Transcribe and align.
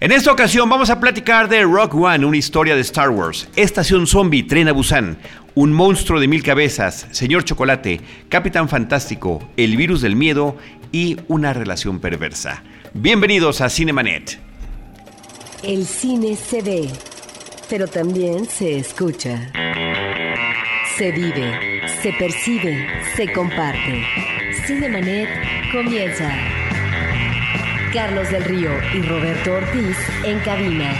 En 0.00 0.12
esta 0.12 0.30
ocasión 0.30 0.68
vamos 0.68 0.90
a 0.90 1.00
platicar 1.00 1.48
de 1.48 1.64
Rock 1.64 1.96
One, 1.96 2.24
una 2.24 2.36
historia 2.36 2.76
de 2.76 2.82
Star 2.82 3.10
Wars, 3.10 3.48
Estación 3.56 4.06
Zombie, 4.06 4.44
Tren 4.44 4.68
a 4.68 4.72
Busan, 4.72 5.18
Un 5.56 5.72
monstruo 5.72 6.20
de 6.20 6.28
mil 6.28 6.44
cabezas, 6.44 7.08
Señor 7.10 7.42
Chocolate, 7.42 8.00
Capitán 8.28 8.68
Fantástico, 8.68 9.42
El 9.56 9.76
virus 9.76 10.00
del 10.00 10.14
miedo 10.14 10.56
y 10.92 11.16
una 11.26 11.52
relación 11.52 11.98
perversa. 11.98 12.62
Bienvenidos 12.94 13.60
a 13.60 13.68
Cinemanet. 13.68 14.38
El 15.64 15.84
cine 15.84 16.36
se 16.36 16.62
ve, 16.62 16.88
pero 17.68 17.88
también 17.88 18.48
se 18.48 18.78
escucha. 18.78 19.50
Se 20.96 21.10
vive, 21.10 21.82
se 22.02 22.12
percibe, 22.12 22.86
se 23.16 23.32
comparte. 23.32 24.04
Cinemanet 24.64 25.28
comienza. 25.72 26.67
Carlos 27.92 28.30
del 28.30 28.44
Río 28.44 28.70
y 28.94 29.02
Roberto 29.02 29.52
Ortiz 29.52 29.98
en 30.24 30.38
cabina. 30.40 30.90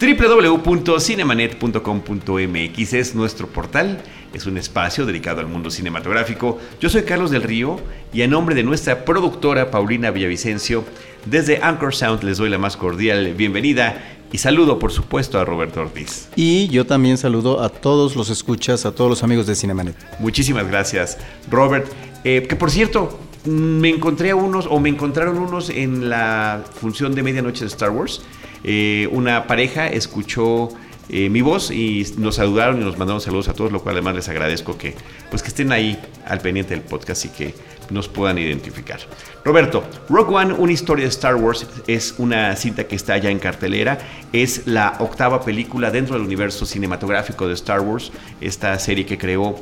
www.cinemanet.com.mx 0.00 2.92
es 2.94 3.14
nuestro 3.14 3.46
portal, 3.46 4.00
es 4.34 4.46
un 4.46 4.58
espacio 4.58 5.06
dedicado 5.06 5.40
al 5.40 5.46
mundo 5.46 5.70
cinematográfico. 5.70 6.58
Yo 6.80 6.88
soy 6.88 7.04
Carlos 7.04 7.30
del 7.30 7.44
Río 7.44 7.80
y 8.12 8.22
a 8.22 8.26
nombre 8.26 8.56
de 8.56 8.64
nuestra 8.64 9.04
productora 9.04 9.70
Paulina 9.70 10.10
Villavicencio, 10.10 10.84
desde 11.24 11.62
Anchor 11.62 11.94
Sound 11.94 12.24
les 12.24 12.38
doy 12.38 12.50
la 12.50 12.58
más 12.58 12.76
cordial 12.76 13.34
bienvenida 13.34 14.18
y 14.32 14.38
saludo 14.38 14.78
por 14.78 14.90
supuesto 14.90 15.38
a 15.38 15.44
Roberto 15.44 15.80
Ortiz. 15.80 16.28
Y 16.34 16.68
yo 16.68 16.86
también 16.86 17.18
saludo 17.18 17.62
a 17.62 17.68
todos 17.68 18.16
los 18.16 18.30
escuchas, 18.30 18.86
a 18.86 18.94
todos 18.94 19.10
los 19.10 19.22
amigos 19.22 19.46
de 19.46 19.54
Cinemanet. 19.54 19.94
Muchísimas 20.18 20.66
gracias, 20.66 21.18
Robert. 21.50 21.86
Eh, 22.24 22.46
que 22.48 22.56
por 22.56 22.70
cierto, 22.70 23.18
me 23.44 23.90
encontré 23.90 24.30
a 24.30 24.36
unos, 24.36 24.66
o 24.68 24.80
me 24.80 24.88
encontraron 24.88 25.38
unos 25.38 25.68
en 25.68 26.08
la 26.08 26.64
función 26.80 27.14
de 27.14 27.22
medianoche 27.22 27.60
de 27.60 27.66
Star 27.66 27.90
Wars. 27.90 28.22
Eh, 28.64 29.08
una 29.12 29.46
pareja 29.46 29.88
escuchó 29.88 30.70
eh, 31.12 31.28
mi 31.28 31.42
voz 31.42 31.70
y 31.70 32.06
nos 32.16 32.36
saludaron 32.36 32.80
y 32.80 32.84
nos 32.84 32.96
mandaron 32.96 33.20
saludos 33.20 33.48
a 33.48 33.52
todos, 33.52 33.70
lo 33.70 33.82
cual 33.82 33.96
además 33.96 34.14
les 34.14 34.28
agradezco 34.30 34.78
que, 34.78 34.94
pues 35.30 35.42
que 35.42 35.48
estén 35.48 35.70
ahí 35.70 36.00
al 36.26 36.40
pendiente 36.40 36.74
del 36.74 36.82
podcast 36.82 37.26
y 37.26 37.28
que 37.28 37.54
nos 37.90 38.08
puedan 38.08 38.38
identificar. 38.38 38.98
Roberto, 39.44 39.84
Rogue 40.08 40.34
One, 40.34 40.54
una 40.54 40.72
historia 40.72 41.04
de 41.04 41.10
Star 41.10 41.36
Wars, 41.36 41.66
es 41.86 42.14
una 42.16 42.56
cinta 42.56 42.84
que 42.84 42.96
está 42.96 43.18
ya 43.18 43.30
en 43.30 43.38
cartelera, 43.38 43.98
es 44.32 44.66
la 44.66 44.96
octava 45.00 45.44
película 45.44 45.90
dentro 45.90 46.14
del 46.14 46.24
universo 46.24 46.64
cinematográfico 46.64 47.46
de 47.46 47.54
Star 47.54 47.80
Wars, 47.80 48.10
esta 48.40 48.78
serie 48.78 49.04
que 49.04 49.18
creó 49.18 49.56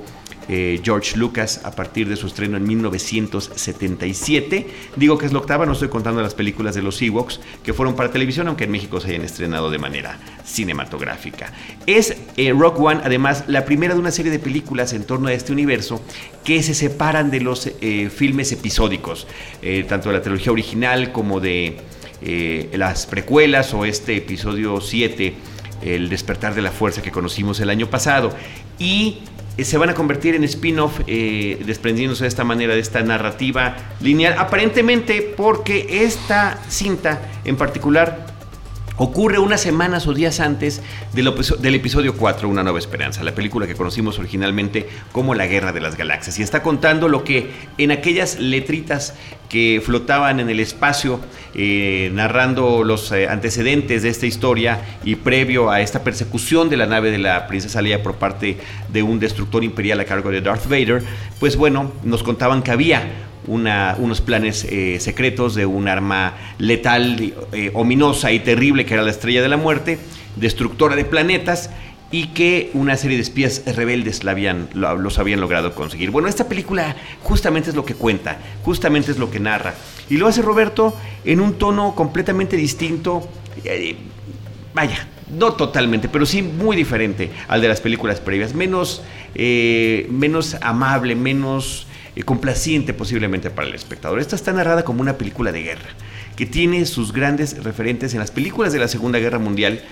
eh, 0.53 0.81
George 0.83 1.17
Lucas 1.17 1.61
a 1.63 1.71
partir 1.71 2.09
de 2.09 2.17
su 2.17 2.27
estreno 2.27 2.57
en 2.57 2.65
1977. 2.65 4.67
Digo 4.97 5.17
que 5.17 5.27
es 5.27 5.33
la 5.33 5.39
octava, 5.39 5.65
no 5.65 5.75
estoy 5.75 5.87
contando 5.87 6.21
las 6.21 6.35
películas 6.35 6.75
de 6.75 6.83
los 6.83 7.01
Ewoks 7.01 7.39
que 7.63 7.73
fueron 7.73 7.95
para 7.95 8.11
televisión, 8.11 8.49
aunque 8.49 8.65
en 8.65 8.73
México 8.73 9.01
se 9.01 9.11
hayan 9.11 9.23
estrenado 9.23 9.71
de 9.71 9.79
manera 9.79 10.19
cinematográfica. 10.45 11.53
Es 11.87 12.17
eh, 12.37 12.53
Rock 12.53 12.81
One, 12.81 13.01
además, 13.05 13.45
la 13.47 13.65
primera 13.65 13.95
de 13.95 14.01
una 14.01 14.11
serie 14.11 14.33
de 14.33 14.41
películas 14.41 14.93
en 14.93 15.05
torno 15.05 15.29
a 15.29 15.33
este 15.33 15.53
universo 15.53 16.03
que 16.43 16.65
se 16.65 16.75
separan 16.75 17.31
de 17.31 17.43
los 17.43 17.71
eh, 17.81 18.11
filmes 18.11 18.51
episódicos, 18.51 19.29
tanto 19.89 20.09
de 20.09 20.17
la 20.17 20.23
trilogía 20.23 20.51
original 20.51 21.13
como 21.13 21.39
de 21.39 21.77
las 22.73 23.07
precuelas 23.07 23.73
o 23.73 23.85
este 23.85 24.17
episodio 24.17 24.81
7 24.81 25.33
el 25.83 26.09
despertar 26.09 26.55
de 26.55 26.63
la 26.63 26.73
fuerza 26.73 27.03
que 27.03 27.13
conocimos 27.13 27.61
el 27.61 27.71
año 27.71 27.89
pasado. 27.89 28.35
Y 28.79 29.21
se 29.65 29.79
van 29.79 29.91
a 29.91 29.95
convertir 29.95 30.35
en 30.35 30.45
spin-off 30.45 31.01
eh, 31.07 31.63
desprendiéndose 31.67 32.25
de 32.25 32.29
esta 32.29 32.45
manera 32.45 32.75
de 32.75 32.81
esta 32.81 33.03
narrativa 33.03 33.77
lineal, 34.01 34.37
aparentemente 34.39 35.35
porque 35.37 36.05
esta 36.05 36.59
cinta 36.69 37.21
en 37.45 37.57
particular 37.57 38.30
ocurre 39.01 39.39
unas 39.39 39.63
semanas 39.63 40.07
o 40.07 40.13
días 40.13 40.41
antes 40.41 40.83
del, 41.15 41.75
episodio 41.75 42.15
4, 42.15 42.47
Una 42.47 42.63
Nueva 42.63 42.79
Esperanza, 42.79 43.25
la 43.25 43.35
película 43.35 43.67
que 43.67 43.75
conocimos 43.75 44.19
originalmente 44.19 44.87
como 45.11 45.35
La 45.35 45.47
Guerra 45.47 45.73
de 45.73 45.81
las 45.81 45.97
Galaxias. 45.97 46.39
Y 46.39 46.43
está 46.43 46.63
contando 46.63 47.09
lo 47.09 47.25
que 47.25 47.51
en 47.79 47.93
aquellas 47.93 48.39
letritas 48.39 49.15
que 49.49 49.81
flotaban 49.83 50.39
en 50.39 50.51
el 50.51 50.61
espacio, 50.61 51.19
eh, 51.55 52.11
narrando 52.13 52.85
los 52.85 53.11
eh, 53.11 53.27
antecedentes 53.27 54.03
de 54.03 54.11
esta 54.11 54.27
historia 54.27 54.83
y 55.03 55.15
previo 55.15 55.71
a 55.71 55.81
esta 55.81 56.05
persecución 56.05 56.69
de 56.69 56.77
la 56.77 56.85
nave 56.85 57.11
de 57.11 57.19
la 57.19 57.47
princesa 57.47 57.81
Leia 57.81 58.03
por 58.03 58.17
parte 58.17 58.59
de 58.93 59.03
un 59.03 59.19
destructor 59.19 59.65
imperial 59.65 59.99
a 60.01 60.05
cargo 60.05 60.31
de 60.31 60.43
Darth 60.43 60.69
Vader, 60.69 61.03
pues 61.41 61.57
bueno, 61.57 61.91
nos 62.05 62.23
contaban 62.23 62.63
que 62.63 62.71
había 62.71 63.30
unos 63.47 64.21
planes 64.21 64.67
eh, 64.69 64.99
secretos 65.01 65.55
de 65.55 65.67
un 65.67 65.89
arma 65.89 66.35
letal, 66.59 67.33
eh, 67.53 67.71
ominosa 67.75 68.33
y 68.33 68.41
terrible 68.41 68.85
que 68.85 68.95
era 68.95 69.03
la 69.03 69.11
estrella 69.11 69.43
de 69.43 69.49
la 69.49 69.57
muerte, 69.57 69.99
destructora 70.37 70.97
de 70.97 71.05
planetas 71.05 71.71
y 72.13 72.29
que 72.29 72.71
una 72.75 72.97
serie 72.97 73.17
de 73.17 73.23
espías 73.23 73.63
rebeldes 73.77 74.25
la 74.25 74.33
habían, 74.33 74.69
los 74.75 75.19
habían 75.19 75.41
logrado 75.41 75.75
conseguir. 75.75 76.11
Bueno, 76.11 76.29
esta 76.29 76.49
película 76.49 76.97
justamente 77.23 77.71
es 77.71 77.77
lo 77.77 77.85
que 77.85 77.95
cuenta, 77.95 78.39
justamente 78.65 79.13
es 79.13 79.19
lo 79.19 79.31
que 79.31 79.39
narra. 79.39 79.75
Y 80.09 80.17
lo 80.17 80.27
hace 80.27 80.43
Roberto 80.43 80.97
en 81.25 81.41
un 81.41 81.55
tono 81.55 81.95
completamente 81.95 82.57
distinto, 82.57 83.29
eh, 83.65 83.95
vaya, 84.75 85.07
no 85.31 85.53
totalmente, 85.53 86.09
pero 86.09 86.27
sí 86.27 86.43
muy 86.43 86.77
diferente 86.77 87.31
al 87.47 87.61
de 87.61 87.69
las 87.69 87.81
películas 87.81 88.19
previas, 88.19 88.55
menos, 88.55 89.03
menos 89.37 90.57
amable, 90.61 91.15
menos 91.15 91.87
complaciente 92.25 92.93
posiblemente 92.93 93.51
para 93.51 93.69
el 93.69 93.75
espectador. 93.75 94.21
Esta 94.21 94.37
está 94.37 94.53
narrada 94.53 94.85
como 94.85 95.01
una 95.01 95.17
película 95.17 95.53
de 95.53 95.63
guerra, 95.63 95.91
que 96.37 96.47
tiene 96.47 96.85
sus 96.87 97.13
grandes 97.13 97.63
referentes 97.63 98.13
en 98.15 98.21
las 98.21 98.31
películas 98.31 98.73
de 98.73 98.79
la 98.79 98.89
Segunda 98.89 99.19
Guerra 99.19 99.39
Mundial 99.39 99.83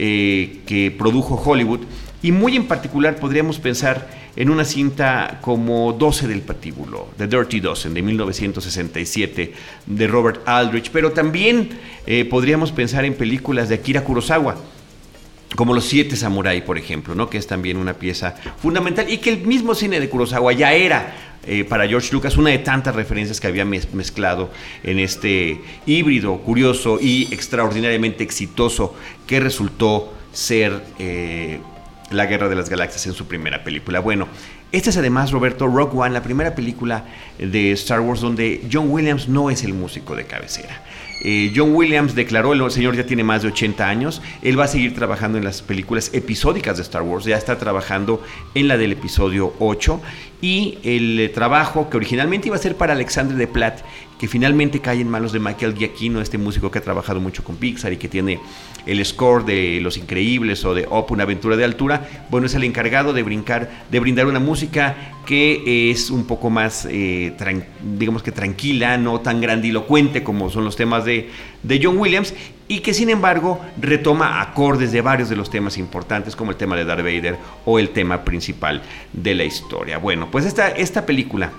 eh, 0.00 0.60
que 0.66 0.90
produjo 0.90 1.34
Hollywood, 1.34 1.80
y 2.22 2.32
muy 2.32 2.56
en 2.56 2.66
particular 2.66 3.16
podríamos 3.16 3.58
pensar 3.58 4.08
en 4.36 4.50
una 4.50 4.64
cinta 4.64 5.38
como 5.40 5.92
12 5.92 6.28
del 6.28 6.42
patíbulo, 6.42 7.08
The 7.16 7.26
Dirty 7.26 7.60
Dozen, 7.60 7.94
de 7.94 8.02
1967, 8.02 9.52
de 9.86 10.06
Robert 10.06 10.46
Aldrich, 10.46 10.90
pero 10.92 11.12
también 11.12 11.70
eh, 12.06 12.24
podríamos 12.24 12.70
pensar 12.70 13.04
en 13.04 13.14
películas 13.14 13.68
de 13.68 13.76
Akira 13.76 14.04
Kurosawa, 14.04 14.56
como 15.56 15.74
Los 15.74 15.86
Siete 15.86 16.14
Samurai, 16.14 16.64
por 16.64 16.78
ejemplo, 16.78 17.14
¿no? 17.14 17.28
que 17.28 17.38
es 17.38 17.46
también 17.46 17.76
una 17.76 17.94
pieza 17.94 18.36
fundamental 18.62 19.10
y 19.10 19.18
que 19.18 19.30
el 19.30 19.46
mismo 19.46 19.74
cine 19.74 19.98
de 19.98 20.08
Kurosawa 20.08 20.52
ya 20.52 20.72
era 20.72 21.27
eh, 21.48 21.64
para 21.64 21.88
George 21.88 22.12
Lucas 22.12 22.36
una 22.36 22.50
de 22.50 22.58
tantas 22.58 22.94
referencias 22.94 23.40
que 23.40 23.46
había 23.46 23.64
mezclado 23.64 24.50
en 24.82 24.98
este 24.98 25.62
híbrido 25.86 26.36
curioso 26.38 26.98
y 27.00 27.26
extraordinariamente 27.32 28.22
exitoso 28.22 28.94
que 29.26 29.40
resultó 29.40 30.12
ser 30.30 30.84
eh, 30.98 31.58
La 32.10 32.26
Guerra 32.26 32.50
de 32.50 32.54
las 32.54 32.68
Galaxias 32.68 33.06
en 33.06 33.14
su 33.14 33.26
primera 33.26 33.64
película. 33.64 34.00
Bueno, 34.00 34.28
esta 34.72 34.90
es 34.90 34.98
además, 34.98 35.30
Roberto, 35.30 35.66
Rock 35.66 35.94
One, 35.94 36.10
la 36.10 36.22
primera 36.22 36.54
película 36.54 37.06
de 37.38 37.72
Star 37.72 38.00
Wars 38.00 38.20
donde 38.20 38.68
John 38.70 38.90
Williams 38.90 39.26
no 39.26 39.48
es 39.48 39.64
el 39.64 39.72
músico 39.72 40.14
de 40.14 40.26
cabecera. 40.26 40.82
Eh, 41.20 41.52
John 41.54 41.74
Williams 41.74 42.14
declaró, 42.14 42.52
el 42.52 42.70
señor 42.70 42.96
ya 42.96 43.04
tiene 43.04 43.24
más 43.24 43.42
de 43.42 43.48
80 43.48 43.88
años, 43.88 44.22
él 44.42 44.58
va 44.58 44.64
a 44.64 44.68
seguir 44.68 44.94
trabajando 44.94 45.38
en 45.38 45.44
las 45.44 45.62
películas 45.62 46.10
episódicas 46.12 46.76
de 46.76 46.82
Star 46.82 47.02
Wars, 47.02 47.24
ya 47.24 47.36
está 47.36 47.58
trabajando 47.58 48.22
en 48.54 48.68
la 48.68 48.76
del 48.76 48.92
episodio 48.92 49.52
8 49.58 50.00
y 50.40 50.78
el 50.84 51.18
eh, 51.18 51.28
trabajo 51.28 51.90
que 51.90 51.96
originalmente 51.96 52.48
iba 52.48 52.56
a 52.56 52.60
ser 52.60 52.76
para 52.76 52.92
Alexandre 52.92 53.36
de 53.36 53.48
Platt, 53.48 53.80
que 54.18 54.28
finalmente 54.28 54.80
cae 54.80 55.00
en 55.00 55.08
manos 55.08 55.32
de 55.32 55.38
Michael 55.38 55.74
Giacchino, 55.74 56.20
este 56.20 56.38
músico 56.38 56.70
que 56.70 56.78
ha 56.78 56.82
trabajado 56.82 57.20
mucho 57.20 57.44
con 57.44 57.56
Pixar 57.56 57.92
y 57.92 57.96
que 57.96 58.08
tiene 58.08 58.40
el 58.84 59.04
score 59.04 59.44
de 59.44 59.80
Los 59.80 59.96
Increíbles 59.96 60.64
o 60.64 60.74
de 60.74 60.86
Op, 60.88 61.10
una 61.10 61.22
aventura 61.22 61.56
de 61.56 61.64
altura, 61.64 62.26
bueno, 62.30 62.46
es 62.46 62.54
el 62.54 62.64
encargado 62.64 63.12
de 63.12 63.22
brincar, 63.22 63.70
de 63.90 64.00
brindar 64.00 64.26
una 64.26 64.40
música 64.40 65.12
que 65.26 65.90
es 65.90 66.10
un 66.10 66.26
poco 66.26 66.50
más, 66.50 66.88
eh, 66.90 67.34
digamos 67.96 68.22
que 68.22 68.32
tranquila, 68.32 68.96
no 68.96 69.20
tan 69.20 69.40
grandilocuente 69.40 70.22
como 70.22 70.50
son 70.50 70.64
los 70.64 70.74
temas 70.74 71.04
de, 71.04 71.30
de 71.62 71.80
John 71.82 71.98
Williams, 71.98 72.34
y 72.66 72.80
que 72.80 72.94
sin 72.94 73.10
embargo 73.10 73.60
retoma 73.80 74.40
acordes 74.40 74.90
de 74.90 75.00
varios 75.00 75.28
de 75.28 75.36
los 75.36 75.50
temas 75.50 75.78
importantes 75.78 76.34
como 76.34 76.50
el 76.50 76.56
tema 76.56 76.76
de 76.76 76.84
Darth 76.84 77.02
Vader 77.02 77.36
o 77.64 77.78
el 77.78 77.90
tema 77.90 78.24
principal 78.24 78.82
de 79.12 79.34
la 79.34 79.44
historia. 79.44 79.98
Bueno, 79.98 80.30
pues 80.30 80.44
esta, 80.44 80.68
esta 80.68 81.06
película 81.06 81.52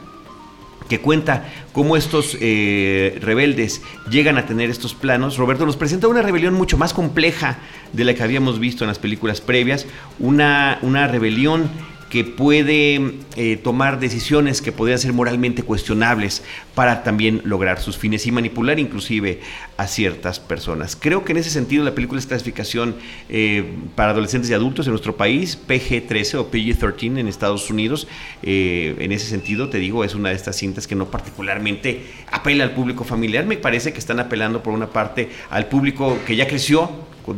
que 0.89 0.99
cuenta 0.99 1.47
cómo 1.71 1.95
estos 1.95 2.37
eh, 2.41 3.17
rebeldes 3.21 3.81
llegan 4.09 4.37
a 4.37 4.45
tener 4.45 4.69
estos 4.69 4.93
planos, 4.93 5.37
Roberto 5.37 5.65
nos 5.65 5.77
presenta 5.77 6.09
una 6.09 6.21
rebelión 6.21 6.55
mucho 6.55 6.77
más 6.77 6.93
compleja 6.93 7.59
de 7.93 8.03
la 8.03 8.13
que 8.13 8.23
habíamos 8.23 8.59
visto 8.59 8.83
en 8.83 8.89
las 8.89 8.99
películas 8.99 9.39
previas, 9.39 9.85
una, 10.19 10.79
una 10.81 11.07
rebelión 11.07 11.69
que 12.09 12.23
puede 12.23 13.13
eh, 13.35 13.57
tomar 13.57 13.99
decisiones 13.99 14.61
que 14.61 14.71
podrían 14.71 14.99
ser 14.99 15.13
moralmente 15.13 15.63
cuestionables 15.63 16.43
para 16.75 17.03
también 17.03 17.41
lograr 17.43 17.79
sus 17.79 17.97
fines 17.97 18.25
y 18.25 18.31
manipular 18.31 18.79
inclusive 18.79 19.41
a 19.77 19.87
ciertas 19.87 20.39
personas. 20.39 20.95
Creo 20.95 21.23
que 21.23 21.33
en 21.33 21.37
ese 21.37 21.49
sentido 21.49 21.83
la 21.83 21.93
película 21.93 22.19
es 22.19 22.25
clasificación 22.25 22.95
eh, 23.29 23.63
para 23.95 24.11
adolescentes 24.11 24.49
y 24.49 24.53
adultos 24.53 24.87
en 24.87 24.91
nuestro 24.91 25.15
país, 25.15 25.57
PG-13 25.67 26.39
o 26.39 26.51
PG-13 26.51 27.19
en 27.19 27.27
Estados 27.27 27.69
Unidos. 27.69 28.07
Eh, 28.41 28.95
en 28.99 29.11
ese 29.11 29.27
sentido, 29.27 29.69
te 29.69 29.77
digo, 29.77 30.03
es 30.03 30.15
una 30.15 30.29
de 30.29 30.35
estas 30.35 30.55
cintas 30.55 30.87
que 30.87 30.95
no 30.95 31.11
particularmente 31.11 32.03
apela 32.31 32.63
al 32.63 32.71
público 32.71 33.03
familiar. 33.03 33.45
Me 33.45 33.57
parece 33.57 33.93
que 33.93 33.99
están 33.99 34.19
apelando 34.19 34.63
por 34.63 34.73
una 34.73 34.89
parte 34.89 35.29
al 35.49 35.67
público 35.67 36.17
que 36.25 36.35
ya 36.35 36.47
creció, 36.47 36.89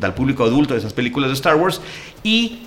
al 0.02 0.14
público 0.14 0.46
adulto 0.46 0.74
de 0.74 0.80
esas 0.80 0.94
películas 0.94 1.30
de 1.30 1.34
Star 1.34 1.56
Wars 1.56 1.82
y 2.24 2.60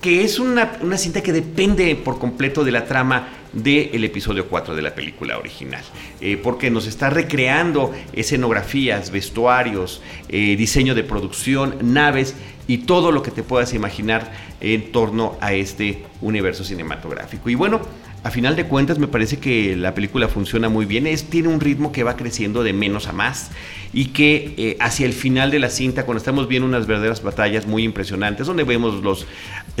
que 0.00 0.24
es 0.24 0.38
una, 0.38 0.78
cinta 0.96 1.22
que 1.22 1.32
depende 1.32 1.94
por 1.94 2.18
completo 2.18 2.64
de 2.64 2.72
la 2.72 2.86
trama 2.86 3.28
del 3.52 4.04
episodio 4.04 4.46
4 4.48 4.74
de 4.74 4.82
la 4.82 4.94
película 4.94 5.36
original, 5.36 5.82
eh, 6.20 6.38
porque 6.42 6.70
nos 6.70 6.86
está 6.86 7.10
recreando 7.10 7.92
escenografías, 8.12 9.10
vestuarios, 9.10 10.00
eh, 10.28 10.56
diseño 10.56 10.94
de 10.94 11.02
producción, 11.02 11.76
naves 11.82 12.34
y 12.66 12.78
todo 12.78 13.12
lo 13.12 13.22
que 13.22 13.30
te 13.30 13.42
puedas 13.42 13.74
imaginar 13.74 14.32
en 14.60 14.92
torno 14.92 15.36
a 15.40 15.52
este 15.52 16.04
universo 16.20 16.64
cinematográfico. 16.64 17.50
Y 17.50 17.54
bueno, 17.56 17.80
a 18.22 18.30
final 18.30 18.54
de 18.54 18.66
cuentas 18.66 18.98
me 18.98 19.08
parece 19.08 19.38
que 19.38 19.74
la 19.76 19.94
película 19.94 20.28
funciona 20.28 20.68
muy 20.68 20.84
bien, 20.84 21.06
es, 21.06 21.24
tiene 21.24 21.48
un 21.48 21.58
ritmo 21.58 21.90
que 21.90 22.04
va 22.04 22.16
creciendo 22.16 22.62
de 22.62 22.72
menos 22.72 23.08
a 23.08 23.12
más 23.12 23.50
y 23.92 24.06
que 24.06 24.54
eh, 24.56 24.76
hacia 24.80 25.06
el 25.06 25.12
final 25.12 25.50
de 25.50 25.58
la 25.58 25.68
cinta, 25.68 26.04
cuando 26.04 26.18
estamos 26.18 26.46
viendo 26.48 26.66
unas 26.66 26.86
verdaderas 26.86 27.22
batallas 27.22 27.66
muy 27.66 27.82
impresionantes, 27.82 28.46
donde 28.46 28.64
vemos 28.64 29.02
los 29.02 29.26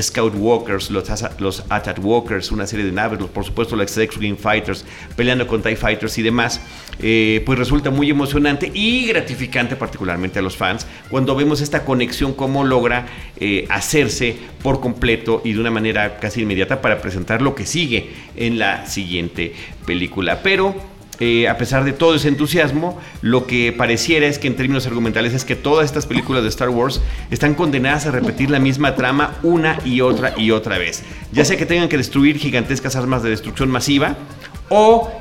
Scout 0.00 0.34
Walkers, 0.36 0.90
los, 0.90 1.08
los 1.38 1.64
Attack 1.68 1.98
Walkers, 2.02 2.50
una 2.50 2.66
serie 2.66 2.86
de 2.86 2.92
naves, 2.92 3.20
por 3.32 3.44
supuesto 3.44 3.76
los 3.76 3.96
X-Wing 3.96 4.36
Fighters 4.36 4.84
peleando 5.16 5.46
con 5.46 5.62
TIE 5.62 5.76
Fighters 5.76 6.18
y 6.18 6.22
demás, 6.22 6.60
eh, 6.98 7.42
pues 7.46 7.58
resulta 7.58 7.90
muy 7.90 8.10
emocionante 8.10 8.70
y 8.72 9.06
gratificante 9.06 9.76
particularmente 9.76 10.38
a 10.38 10.42
los 10.42 10.56
fans 10.56 10.86
cuando 11.08 11.34
vemos 11.34 11.60
esta 11.60 11.84
conexión, 11.84 12.34
cómo 12.34 12.64
logra 12.64 13.06
eh, 13.36 13.66
hacerse 13.68 14.36
por 14.62 14.80
completo 14.80 15.40
y 15.44 15.52
de 15.52 15.60
una 15.60 15.70
manera 15.70 16.18
casi 16.18 16.42
inmediata 16.42 16.80
para 16.80 17.00
presentar 17.00 17.42
lo 17.42 17.54
que 17.54 17.66
sigue 17.66 18.10
en 18.36 18.58
la 18.58 18.86
siguiente 18.86 19.54
película. 19.86 20.42
Pero 20.42 20.74
eh, 21.20 21.48
a 21.48 21.58
pesar 21.58 21.84
de 21.84 21.92
todo 21.92 22.14
ese 22.14 22.28
entusiasmo, 22.28 22.98
lo 23.20 23.46
que 23.46 23.72
pareciera 23.72 24.26
es 24.26 24.38
que 24.38 24.48
en 24.48 24.56
términos 24.56 24.86
argumentales 24.86 25.34
es 25.34 25.44
que 25.44 25.54
todas 25.54 25.84
estas 25.84 26.06
películas 26.06 26.42
de 26.42 26.48
Star 26.48 26.70
Wars 26.70 27.02
están 27.30 27.54
condenadas 27.54 28.06
a 28.06 28.10
repetir 28.10 28.50
la 28.50 28.58
misma 28.58 28.96
trama 28.96 29.36
una 29.42 29.78
y 29.84 30.00
otra 30.00 30.34
y 30.36 30.50
otra 30.50 30.78
vez. 30.78 31.02
Ya 31.32 31.44
sea 31.44 31.56
que 31.56 31.66
tengan 31.66 31.88
que 31.88 31.98
destruir 31.98 32.38
gigantescas 32.38 32.96
armas 32.96 33.22
de 33.22 33.30
destrucción 33.30 33.70
masiva 33.70 34.16
o 34.70 35.12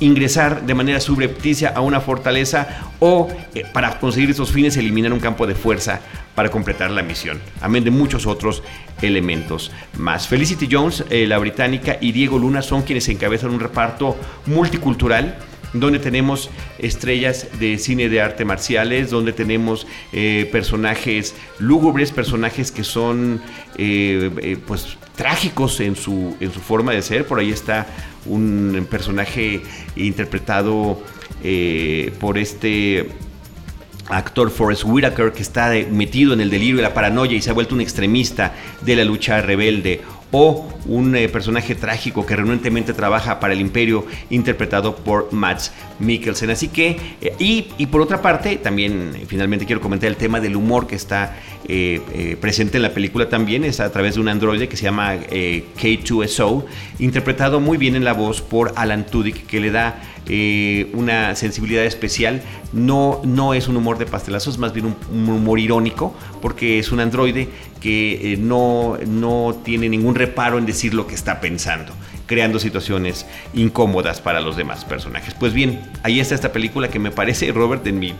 ingresar 0.00 0.66
de 0.66 0.74
manera 0.74 0.98
subrepticia 0.98 1.68
a 1.68 1.80
una 1.80 2.00
fortaleza 2.00 2.90
o 2.98 3.28
eh, 3.54 3.64
para 3.72 4.00
conseguir 4.00 4.30
esos 4.30 4.50
fines 4.50 4.76
eliminar 4.76 5.12
un 5.12 5.20
campo 5.20 5.46
de 5.46 5.54
fuerza 5.54 6.00
para 6.34 6.50
completar 6.50 6.90
la 6.90 7.02
misión, 7.02 7.40
amén 7.60 7.84
de 7.84 7.90
muchos 7.90 8.26
otros 8.26 8.62
elementos 9.02 9.70
más. 9.98 10.26
Felicity 10.26 10.68
Jones, 10.70 11.04
eh, 11.10 11.26
la 11.26 11.38
británica, 11.38 11.98
y 12.00 12.12
Diego 12.12 12.38
Luna 12.38 12.62
son 12.62 12.82
quienes 12.82 13.08
encabezan 13.08 13.50
un 13.50 13.60
reparto 13.60 14.16
multicultural 14.46 15.36
donde 15.72 16.00
tenemos 16.00 16.50
estrellas 16.78 17.46
de 17.60 17.78
cine 17.78 18.08
de 18.08 18.20
arte 18.20 18.44
marciales, 18.44 19.10
donde 19.10 19.32
tenemos 19.32 19.86
eh, 20.12 20.48
personajes 20.50 21.36
lúgubres, 21.60 22.10
personajes 22.10 22.72
que 22.72 22.82
son 22.82 23.40
pues 24.66 24.98
trágicos 25.20 25.80
en 25.80 25.96
su, 25.96 26.34
en 26.40 26.50
su 26.50 26.60
forma 26.60 26.92
de 26.92 27.02
ser. 27.02 27.26
Por 27.26 27.38
ahí 27.38 27.50
está 27.50 27.86
un 28.24 28.86
personaje 28.90 29.60
interpretado 29.94 30.98
eh, 31.44 32.10
por 32.18 32.38
este 32.38 33.10
actor 34.08 34.50
Forrest 34.50 34.84
Whitaker 34.86 35.32
que 35.32 35.42
está 35.42 35.72
metido 35.90 36.32
en 36.32 36.40
el 36.40 36.48
delirio 36.48 36.78
y 36.78 36.82
la 36.82 36.94
paranoia 36.94 37.36
y 37.36 37.42
se 37.42 37.50
ha 37.50 37.52
vuelto 37.52 37.74
un 37.74 37.82
extremista 37.82 38.54
de 38.80 38.96
la 38.96 39.04
lucha 39.04 39.42
rebelde 39.42 40.00
o 40.32 40.68
un 40.86 41.14
eh, 41.16 41.28
personaje 41.28 41.74
trágico 41.74 42.24
que 42.24 42.36
renuentemente 42.36 42.92
trabaja 42.94 43.40
para 43.40 43.52
el 43.52 43.60
imperio 43.60 44.06
interpretado 44.30 44.96
por 44.96 45.32
Max 45.32 45.72
Mikkelsen. 45.98 46.50
Así 46.50 46.68
que, 46.68 46.96
eh, 47.20 47.34
y, 47.38 47.86
por 47.86 48.00
otra 48.00 48.22
parte, 48.22 48.56
también 48.56 49.12
finalmente 49.26 49.66
quiero 49.66 49.80
comentar 49.80 50.08
el 50.08 50.16
tema 50.16 50.40
del 50.40 50.56
humor 50.56 50.86
que 50.86 50.94
está 50.94 51.36
presente 52.40 52.78
en 52.78 52.82
la 52.82 52.92
película 52.92 53.28
también, 53.28 53.64
es 53.64 53.80
a 53.80 53.90
través 53.92 54.14
de 54.14 54.20
un 54.20 54.28
androide 54.28 54.68
que 54.68 54.76
se 54.76 54.84
llama 54.84 55.14
K2SO, 55.16 56.64
interpretado 56.98 57.60
muy 57.60 57.78
bien 57.78 57.96
en 57.96 58.04
la 58.04 58.12
voz 58.12 58.40
por 58.40 58.72
Alan 58.76 59.06
Tudyk, 59.06 59.46
que 59.46 59.60
le 59.60 59.70
da 59.70 60.00
eh, 60.32 60.88
una 60.92 61.34
sensibilidad 61.34 61.84
especial. 61.84 62.42
No, 62.72 63.20
no 63.24 63.52
es 63.52 63.66
un 63.66 63.76
humor 63.76 63.98
de 63.98 64.06
pastelazos, 64.06 64.58
más 64.58 64.72
bien 64.72 64.94
un, 65.10 65.28
humor 65.28 65.58
irónico, 65.58 66.14
porque 66.40 66.78
es 66.78 66.92
un 66.92 67.00
androide 67.00 67.48
que 67.80 68.34
eh, 68.34 68.36
no, 68.36 68.96
no 69.06 69.60
tiene 69.64 69.88
ningún 69.88 70.14
reparo 70.14 70.58
en 70.58 70.66
decir 70.66 70.94
lo 70.94 71.06
que 71.06 71.14
está 71.14 71.40
pensando 71.40 71.92
creando 72.26 72.60
situaciones 72.60 73.26
incómodas 73.54 74.20
para 74.20 74.40
los 74.40 74.56
demás 74.56 74.84
personajes. 74.84 75.34
Pues 75.34 75.52
bien, 75.52 75.80
ahí 76.04 76.20
está 76.20 76.36
esta 76.36 76.52
película 76.52 76.86
que 76.86 77.00
me 77.00 77.10
parece, 77.10 77.50
Robert, 77.50 77.84
en 77.88 77.98
mi 77.98 78.14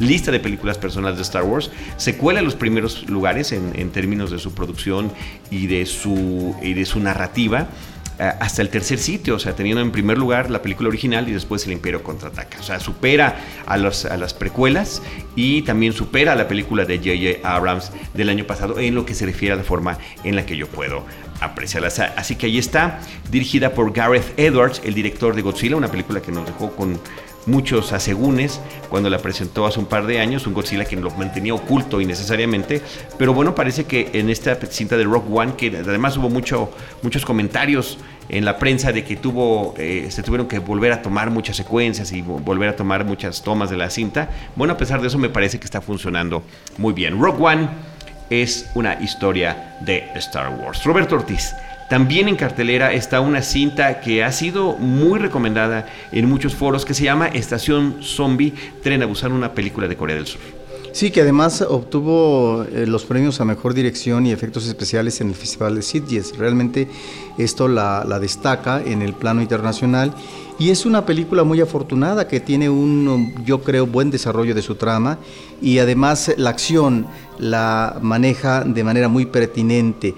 lista 0.00 0.32
de 0.32 0.40
películas 0.40 0.78
personales 0.78 1.16
de 1.16 1.22
Star 1.22 1.44
Wars, 1.44 1.70
se 1.96 2.16
cuela 2.16 2.40
en 2.40 2.46
los 2.46 2.56
primeros 2.56 3.08
lugares 3.08 3.52
en, 3.52 3.90
términos 3.90 4.30
de 4.30 4.38
su 4.38 4.52
producción 4.52 5.12
y 5.50 5.66
de 5.66 5.86
su, 5.86 6.56
y 6.62 6.74
de 6.74 6.84
su 6.84 6.98
narrativa. 7.00 7.68
Eh, 8.18 8.30
hasta 8.38 8.60
el 8.60 8.68
tercer 8.68 8.98
sitio, 8.98 9.36
o 9.36 9.38
sea, 9.38 9.56
teniendo 9.56 9.80
en 9.80 9.92
primer 9.92 10.18
lugar 10.18 10.50
la 10.50 10.60
película 10.60 10.90
original 10.90 11.26
y 11.26 11.32
después 11.32 11.64
el 11.66 11.72
Imperio 11.72 12.02
contraataca. 12.02 12.60
O 12.60 12.62
sea, 12.62 12.78
supera 12.78 13.36
a, 13.64 13.78
los, 13.78 14.04
a 14.04 14.18
las 14.18 14.34
precuelas 14.34 15.00
y 15.36 15.62
también 15.62 15.94
supera 15.94 16.32
a 16.32 16.36
la 16.36 16.46
película 16.46 16.84
de 16.84 16.98
J.J. 16.98 17.48
Abrams 17.50 17.92
del 18.12 18.28
año 18.28 18.44
pasado 18.44 18.78
en 18.78 18.94
lo 18.94 19.06
que 19.06 19.14
se 19.14 19.24
refiere 19.24 19.54
a 19.54 19.56
la 19.56 19.64
forma 19.64 19.96
en 20.22 20.36
la 20.36 20.44
que 20.44 20.54
yo 20.56 20.66
puedo 20.66 21.06
apreciarla. 21.40 21.88
Así 22.16 22.36
que 22.36 22.46
ahí 22.46 22.58
está, 22.58 23.00
dirigida 23.30 23.72
por 23.72 23.92
Gareth 23.92 24.38
Edwards, 24.38 24.82
el 24.84 24.92
director 24.92 25.34
de 25.34 25.40
Godzilla, 25.40 25.76
una 25.76 25.90
película 25.90 26.20
que 26.20 26.30
nos 26.30 26.44
dejó 26.44 26.72
con 26.72 27.00
muchos 27.46 27.92
asegúnes 27.92 28.60
cuando 28.88 29.10
la 29.10 29.18
presentó 29.18 29.66
hace 29.66 29.78
un 29.78 29.86
par 29.86 30.06
de 30.06 30.20
años, 30.20 30.46
un 30.46 30.54
Godzilla 30.54 30.84
que 30.84 30.96
lo 30.96 31.10
mantenía 31.10 31.54
oculto 31.54 32.00
innecesariamente, 32.00 32.82
pero 33.18 33.32
bueno, 33.32 33.54
parece 33.54 33.84
que 33.84 34.10
en 34.12 34.30
esta 34.30 34.56
cinta 34.66 34.96
de 34.96 35.04
Rock 35.04 35.24
One, 35.32 35.54
que 35.56 35.68
además 35.68 36.16
hubo 36.16 36.28
mucho, 36.28 36.70
muchos 37.02 37.24
comentarios 37.24 37.98
en 38.28 38.44
la 38.44 38.58
prensa 38.58 38.92
de 38.92 39.04
que 39.04 39.16
tuvo, 39.16 39.74
eh, 39.78 40.06
se 40.10 40.22
tuvieron 40.22 40.46
que 40.46 40.58
volver 40.58 40.92
a 40.92 41.02
tomar 41.02 41.30
muchas 41.30 41.56
secuencias 41.56 42.12
y 42.12 42.22
volver 42.22 42.68
a 42.68 42.76
tomar 42.76 43.04
muchas 43.04 43.42
tomas 43.42 43.70
de 43.70 43.76
la 43.76 43.90
cinta, 43.90 44.30
bueno, 44.56 44.74
a 44.74 44.76
pesar 44.76 45.00
de 45.00 45.08
eso 45.08 45.18
me 45.18 45.28
parece 45.28 45.58
que 45.58 45.64
está 45.64 45.80
funcionando 45.80 46.42
muy 46.78 46.92
bien. 46.92 47.20
Rock 47.20 47.40
One 47.40 47.68
es 48.30 48.70
una 48.74 48.94
historia 49.02 49.76
de 49.80 50.08
Star 50.14 50.48
Wars. 50.50 50.84
Roberto 50.84 51.16
Ortiz. 51.16 51.52
También 51.90 52.28
en 52.28 52.36
cartelera 52.36 52.92
está 52.92 53.20
una 53.20 53.42
cinta 53.42 54.00
que 54.00 54.22
ha 54.22 54.30
sido 54.30 54.76
muy 54.76 55.18
recomendada 55.18 55.88
en 56.12 56.28
muchos 56.28 56.54
foros 56.54 56.84
que 56.84 56.94
se 56.94 57.02
llama 57.02 57.26
Estación 57.26 57.96
Zombie, 58.00 58.54
Tren 58.80 59.02
a 59.02 59.06
Busan, 59.06 59.32
una 59.32 59.54
película 59.54 59.88
de 59.88 59.96
Corea 59.96 60.14
del 60.14 60.28
Sur. 60.28 60.40
Sí, 60.92 61.10
que 61.10 61.20
además 61.20 61.62
obtuvo 61.62 62.64
eh, 62.72 62.86
los 62.86 63.04
premios 63.04 63.40
a 63.40 63.44
mejor 63.44 63.74
dirección 63.74 64.24
y 64.24 64.30
efectos 64.30 64.68
especiales 64.68 65.20
en 65.20 65.30
el 65.30 65.34
Festival 65.34 65.74
de 65.74 65.82
Sitges. 65.82 66.38
Realmente 66.38 66.88
esto 67.38 67.66
la, 67.66 68.04
destaca 68.20 68.80
en 68.80 69.02
el 69.02 69.12
plano 69.12 69.42
internacional 69.42 70.14
y 70.60 70.70
es 70.70 70.86
una 70.86 71.04
película 71.06 71.42
muy 71.42 71.60
afortunada 71.60 72.28
que 72.28 72.38
tiene 72.38 72.70
un, 72.70 73.34
yo 73.44 73.62
creo, 73.62 73.88
buen 73.88 74.12
desarrollo 74.12 74.54
de 74.54 74.62
su 74.62 74.76
trama 74.76 75.18
y 75.60 75.78
además 75.78 76.32
la 76.36 76.50
acción 76.50 77.06
la 77.38 77.98
maneja 78.00 78.62
de 78.62 78.84
manera 78.84 79.08
muy 79.08 79.26
pertinente. 79.26 80.14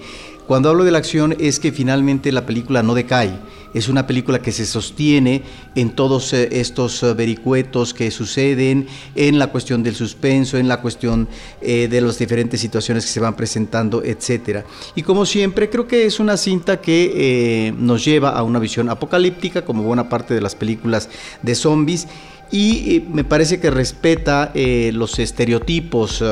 Cuando 0.47 0.69
hablo 0.69 0.83
de 0.83 0.91
la 0.91 0.97
acción 0.97 1.35
es 1.39 1.59
que 1.59 1.71
finalmente 1.71 2.31
la 2.31 2.45
película 2.45 2.83
no 2.83 2.93
decae. 2.93 3.39
Es 3.73 3.87
una 3.87 4.05
película 4.05 4.39
que 4.39 4.51
se 4.51 4.65
sostiene 4.65 5.41
en 5.73 5.91
todos 5.91 6.33
eh, 6.33 6.49
estos 6.51 7.01
eh, 7.01 7.13
vericuetos 7.13 7.93
que 7.93 8.11
suceden, 8.11 8.87
en 9.15 9.39
la 9.39 9.47
cuestión 9.47 9.81
del 9.81 9.95
suspenso, 9.95 10.57
en 10.57 10.67
la 10.67 10.81
cuestión 10.81 11.27
eh, 11.61 11.87
de 11.89 12.01
las 12.01 12.19
diferentes 12.19 12.59
situaciones 12.59 13.05
que 13.05 13.11
se 13.11 13.19
van 13.19 13.35
presentando, 13.35 14.03
etc. 14.03 14.63
Y 14.95 15.01
como 15.01 15.25
siempre, 15.25 15.69
creo 15.69 15.87
que 15.87 16.05
es 16.05 16.19
una 16.19 16.35
cinta 16.37 16.81
que 16.81 17.73
nos 17.77 18.03
lleva 18.03 18.29
a 18.31 18.43
una 18.43 18.59
visión 18.59 18.89
apocalíptica, 18.89 19.63
como 19.63 19.81
buena 19.83 20.09
parte 20.09 20.33
de 20.33 20.41
las 20.41 20.55
películas 20.55 21.09
de 21.41 21.55
zombies 21.55 22.07
y 22.51 23.03
me 23.11 23.23
parece 23.23 23.59
que 23.59 23.71
respeta 23.71 24.51
los 24.53 25.17
estereotipos 25.17 26.23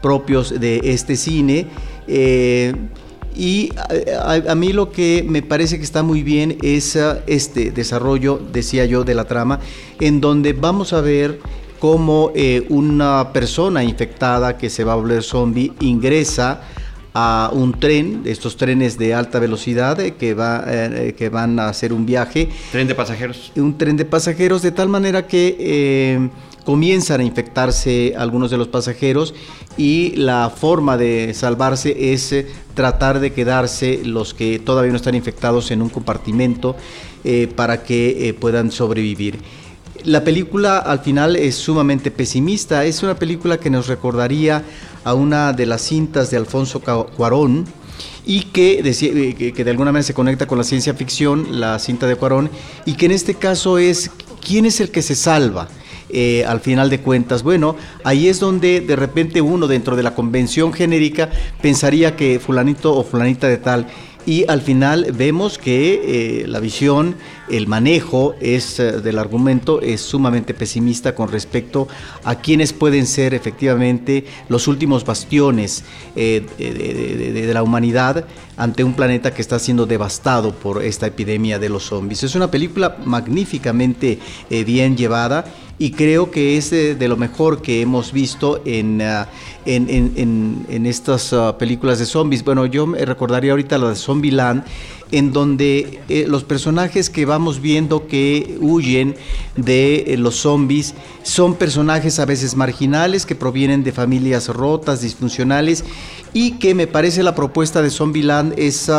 propios 0.00 0.58
de 0.58 0.80
este 0.82 1.16
cine. 1.16 1.66
Y 3.38 3.70
a, 4.20 4.54
mí 4.56 4.72
lo 4.72 4.90
que 4.90 5.24
me 5.26 5.42
parece 5.42 5.78
que 5.78 5.84
está 5.84 6.02
muy 6.02 6.24
bien 6.24 6.58
es 6.60 6.96
ah, 6.96 7.20
este 7.28 7.70
desarrollo, 7.70 8.40
decía 8.52 8.84
yo, 8.84 9.04
de 9.04 9.14
la 9.14 9.26
trama, 9.26 9.60
en 10.00 10.20
donde 10.20 10.54
vamos 10.54 10.92
a 10.92 11.00
ver 11.00 11.38
cómo 11.78 12.32
eh, 12.34 12.66
una 12.68 13.32
persona 13.32 13.84
infectada 13.84 14.58
que 14.58 14.68
se 14.68 14.82
va 14.82 14.94
a 14.94 14.96
volver 14.96 15.22
zombie 15.22 15.72
ingresa 15.78 16.62
a 17.14 17.50
un 17.52 17.78
tren, 17.78 18.22
estos 18.24 18.56
trenes 18.56 18.98
de 18.98 19.14
alta 19.14 19.38
velocidad 19.38 20.00
eh, 20.00 20.14
que, 20.14 20.34
va, 20.34 20.64
eh, 20.66 21.14
que 21.16 21.28
van 21.28 21.60
a 21.60 21.68
hacer 21.68 21.92
un 21.92 22.04
viaje. 22.04 22.48
¿Tren 22.72 22.88
de 22.88 22.96
pasajeros? 22.96 23.52
Un 23.54 23.78
tren 23.78 23.96
de 23.96 24.04
pasajeros 24.04 24.62
de 24.62 24.72
tal 24.72 24.88
manera 24.88 25.28
que 25.28 26.28
comienzan 26.68 27.22
a 27.22 27.24
infectarse 27.24 28.12
algunos 28.14 28.50
de 28.50 28.58
los 28.58 28.68
pasajeros 28.68 29.32
y 29.78 30.14
la 30.16 30.52
forma 30.54 30.98
de 30.98 31.32
salvarse 31.32 32.12
es 32.12 32.44
tratar 32.74 33.20
de 33.20 33.32
quedarse 33.32 34.02
los 34.04 34.34
que 34.34 34.58
todavía 34.58 34.90
no 34.90 34.98
están 34.98 35.14
infectados 35.14 35.70
en 35.70 35.80
un 35.80 35.88
compartimento 35.88 36.76
para 37.56 37.82
que 37.84 38.36
puedan 38.38 38.70
sobrevivir. 38.70 39.38
La 40.04 40.24
película 40.24 40.76
al 40.76 40.98
final 40.98 41.36
es 41.36 41.54
sumamente 41.54 42.10
pesimista, 42.10 42.84
es 42.84 43.02
una 43.02 43.14
película 43.14 43.56
que 43.56 43.70
nos 43.70 43.86
recordaría 43.86 44.62
a 45.04 45.14
una 45.14 45.54
de 45.54 45.64
las 45.64 45.80
cintas 45.80 46.30
de 46.30 46.36
Alfonso 46.36 46.82
Cuarón 47.16 47.64
y 48.26 48.46
eh, 48.54 49.34
que, 49.38 49.52
que 49.54 49.64
de 49.64 49.70
alguna 49.70 49.90
manera 49.90 50.02
se 50.02 50.12
conecta 50.12 50.46
con 50.46 50.58
la 50.58 50.64
ciencia 50.64 50.92
ficción, 50.92 51.60
la 51.60 51.78
cinta 51.78 52.06
de 52.06 52.14
Cuarón, 52.14 52.50
y 52.84 52.92
que 52.92 53.06
en 53.06 53.12
este 53.12 53.36
caso 53.36 53.78
es 53.78 54.10
quién 54.46 54.66
es 54.66 54.80
el 54.82 54.90
que 54.90 55.00
se 55.00 55.14
salva. 55.14 55.68
Eh, 56.10 56.44
al 56.46 56.60
final 56.60 56.88
de 56.88 57.00
cuentas. 57.00 57.42
Bueno, 57.42 57.76
ahí 58.02 58.28
es 58.28 58.40
donde 58.40 58.80
de 58.80 58.96
repente 58.96 59.42
uno 59.42 59.66
dentro 59.66 59.94
de 59.94 60.02
la 60.02 60.14
convención 60.14 60.72
genérica 60.72 61.28
pensaría 61.60 62.16
que 62.16 62.40
fulanito 62.40 62.96
o 62.96 63.04
fulanita 63.04 63.46
de 63.46 63.58
tal 63.58 63.86
y 64.24 64.44
al 64.48 64.60
final 64.60 65.12
vemos 65.12 65.58
que 65.58 66.42
eh, 66.42 66.46
la 66.46 66.60
visión, 66.60 67.14
el 67.50 67.66
manejo 67.66 68.34
es, 68.40 68.78
eh, 68.80 69.00
del 69.00 69.18
argumento 69.18 69.80
es 69.80 70.00
sumamente 70.00 70.54
pesimista 70.54 71.14
con 71.14 71.30
respecto 71.30 71.88
a 72.24 72.36
quienes 72.36 72.72
pueden 72.72 73.06
ser 73.06 73.34
efectivamente 73.34 74.24
los 74.48 74.66
últimos 74.66 75.04
bastiones 75.04 75.84
de, 76.14 77.50
la 77.52 77.62
humanidad 77.62 78.26
ante 78.56 78.82
un 78.82 78.94
planeta 78.94 79.32
que 79.32 79.40
está 79.40 79.58
siendo 79.58 79.86
devastado 79.86 80.52
por 80.52 80.82
esta 80.82 81.06
epidemia 81.06 81.58
de 81.58 81.68
los 81.68 81.84
zombies. 81.84 82.22
Es 82.22 82.34
una 82.34 82.50
película 82.50 82.98
magníficamente 83.04 84.18
bien 84.50 84.96
llevada 84.96 85.44
y 85.78 85.92
creo 85.92 86.30
que 86.30 86.56
es 86.56 86.70
de, 86.70 87.08
lo 87.08 87.16
mejor 87.16 87.62
que 87.62 87.80
hemos 87.80 88.12
visto 88.12 88.60
en, 88.64 89.00
ah, 89.00 89.28
en, 89.76 90.86
estas 90.86 91.32
ah, 91.32 91.56
películas 91.58 91.98
de 91.98 92.06
zombies. 92.06 92.44
Bueno, 92.44 92.66
yo 92.66 92.86
me 92.86 93.04
recordaría 93.04 93.52
ahorita 93.52 93.76
la 93.78 93.90
de 93.90 93.96
Zombieland, 93.96 94.64
en 95.10 95.32
donde 95.32 96.00
eh, 96.08 96.24
los 96.28 96.44
personajes 96.44 97.10
que 97.10 97.24
vamos 97.24 97.60
viendo 97.60 98.06
que 98.06 98.56
huyen 98.60 99.14
de 99.56 100.14
eh, 100.14 100.16
los 100.16 100.36
zombies 100.36 100.94
son 101.22 101.54
personajes 101.54 102.18
a 102.18 102.26
veces 102.26 102.56
marginales 102.56 103.26
que 103.26 103.34
provienen 103.34 103.84
de 103.84 103.92
familias 103.92 104.48
rotas, 104.48 105.00
disfuncionales 105.00 105.84
y 106.34 106.52
que 106.52 106.74
me 106.74 106.86
parece 106.86 107.22
la 107.22 107.34
propuesta 107.34 107.80
de 107.80 107.90
Zombieland 107.90 108.54
es 108.58 108.90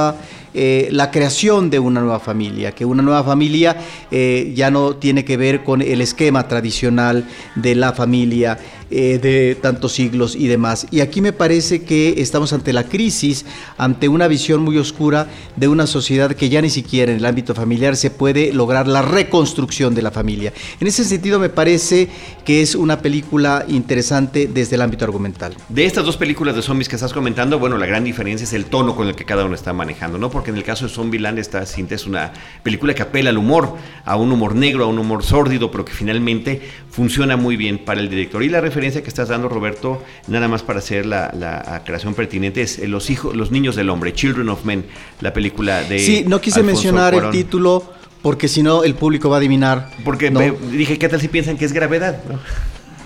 eh, 0.56 0.90
la 0.92 1.12
creación 1.12 1.70
de 1.70 1.78
una 1.78 2.02
nueva 2.02 2.20
familia, 2.20 2.74
que 2.74 2.86
una 2.86 3.04
nueva 3.04 3.24
familia 3.24 3.78
ya 4.10 4.72
no 4.72 4.96
tiene 4.96 5.24
que 5.24 5.38
ver 5.38 5.64
con 5.64 5.82
el 5.84 6.02
esquema 6.02 6.48
tradicional 6.48 7.28
de 7.56 7.76
la 7.76 7.94
familia 7.94 8.58
eh, 8.92 9.20
de 9.22 9.54
tantos 9.54 9.94
siglos 9.94 10.36
y 10.36 10.48
demás. 10.48 10.88
Y 10.90 11.02
aquí 11.02 11.22
me 11.22 11.32
parece 11.32 11.84
que 11.84 12.16
estamos 12.22 12.54
ante 12.54 12.74
la 12.74 12.86
crisis, 12.86 13.46
ante 13.78 14.10
una 14.10 14.28
visión 14.28 14.64
muy 14.64 14.80
oscura 14.80 15.28
de 15.56 15.68
una 15.68 15.86
sociedad 15.86 16.36
que 16.36 16.50
ya 16.50 16.60
ni 16.60 16.72
siquiera 16.72 17.12
en 17.12 17.20
el 17.20 17.26
ámbito 17.26 17.54
familiar 17.54 17.96
se 17.96 18.10
puede 18.10 18.52
lograr 18.52 18.88
la 18.88 19.04
reconstrucción 19.04 19.94
de 19.94 20.02
la 20.02 20.10
familia. 20.10 20.54
En 20.80 20.88
ese 20.88 21.04
sentido 21.04 21.38
me 21.38 21.50
parece 21.50 22.10
que 22.44 22.64
es 22.64 22.74
una 22.74 23.00
película 23.00 23.64
interesante 23.68 24.50
desde 24.52 24.76
el 24.76 24.82
ámbito 24.82 25.06
argumental. 25.06 25.56
De 25.70 25.86
estas 25.86 26.04
dos 26.04 26.18
películas 26.18 26.56
de 26.56 26.64
zombies 26.64 26.90
que 26.90 26.96
estás 26.96 27.14
comentando, 27.14 27.60
bueno, 27.60 27.78
la 27.78 27.86
gran 27.86 28.04
diferencia 28.04 28.44
es 28.44 28.54
el 28.54 28.66
tono 28.66 28.96
con 28.96 29.08
el 29.08 29.14
que 29.14 29.24
cada 29.24 29.46
uno 29.46 29.54
está 29.54 29.72
manejando, 29.72 30.18
¿no? 30.18 30.32
Porque 30.32 30.50
en 30.50 30.58
el 30.58 30.64
caso 30.64 30.88
de 30.88 30.92
Zombieland 30.92 31.38
esta 31.38 31.64
cinta 31.68 31.94
es 31.94 32.08
una 32.08 32.34
película 32.64 32.96
que 32.96 33.04
apela 33.04 33.30
al 33.30 33.38
humor, 33.38 33.78
a 34.04 34.16
un 34.16 34.32
humor 34.32 34.56
negro, 34.56 34.86
a 34.86 34.88
un 34.88 34.98
humor 34.98 35.24
sórdido, 35.24 35.70
pero 35.70 35.86
que 35.86 35.94
finalmente 35.94 36.60
funciona 36.90 37.38
muy 37.38 37.56
bien 37.56 37.78
para 37.86 38.02
el 38.02 38.10
director. 38.10 38.42
Y 38.42 38.50
la 38.50 38.62
referencia 38.62 38.79
que 38.80 39.10
estás 39.10 39.30
dando, 39.30 39.50
Roberto, 39.50 40.04
nada 40.28 40.48
más 40.48 40.64
para 40.64 40.80
hacer 40.80 41.06
la, 41.06 41.82
creación 41.86 42.14
pertinente, 42.14 42.62
es 42.62 42.80
Los 42.80 43.10
hijos, 43.10 43.36
Los 43.36 43.52
niños 43.52 43.76
del 43.76 43.90
hombre, 43.90 44.14
Children 44.14 44.50
of 44.50 44.66
Men, 44.66 44.86
la 45.22 45.34
película 45.34 45.84
de. 45.84 46.00
Sí, 46.00 46.24
no 46.28 46.42
quise 46.42 46.64
mencionar 46.64 47.14
el 47.14 47.30
título 47.30 47.94
porque 48.22 48.48
si 48.48 48.64
no 48.64 48.84
el 48.84 48.96
público 48.96 49.30
va 49.30 49.38
a 49.38 49.40
adivinar. 49.40 49.90
Porque 50.04 50.32
dije, 50.72 50.98
¿qué 50.98 51.10
tal 51.10 51.22
si 51.22 51.28
piensan 51.28 51.58
que 51.58 51.66
es 51.66 51.74
gravedad? 51.74 52.22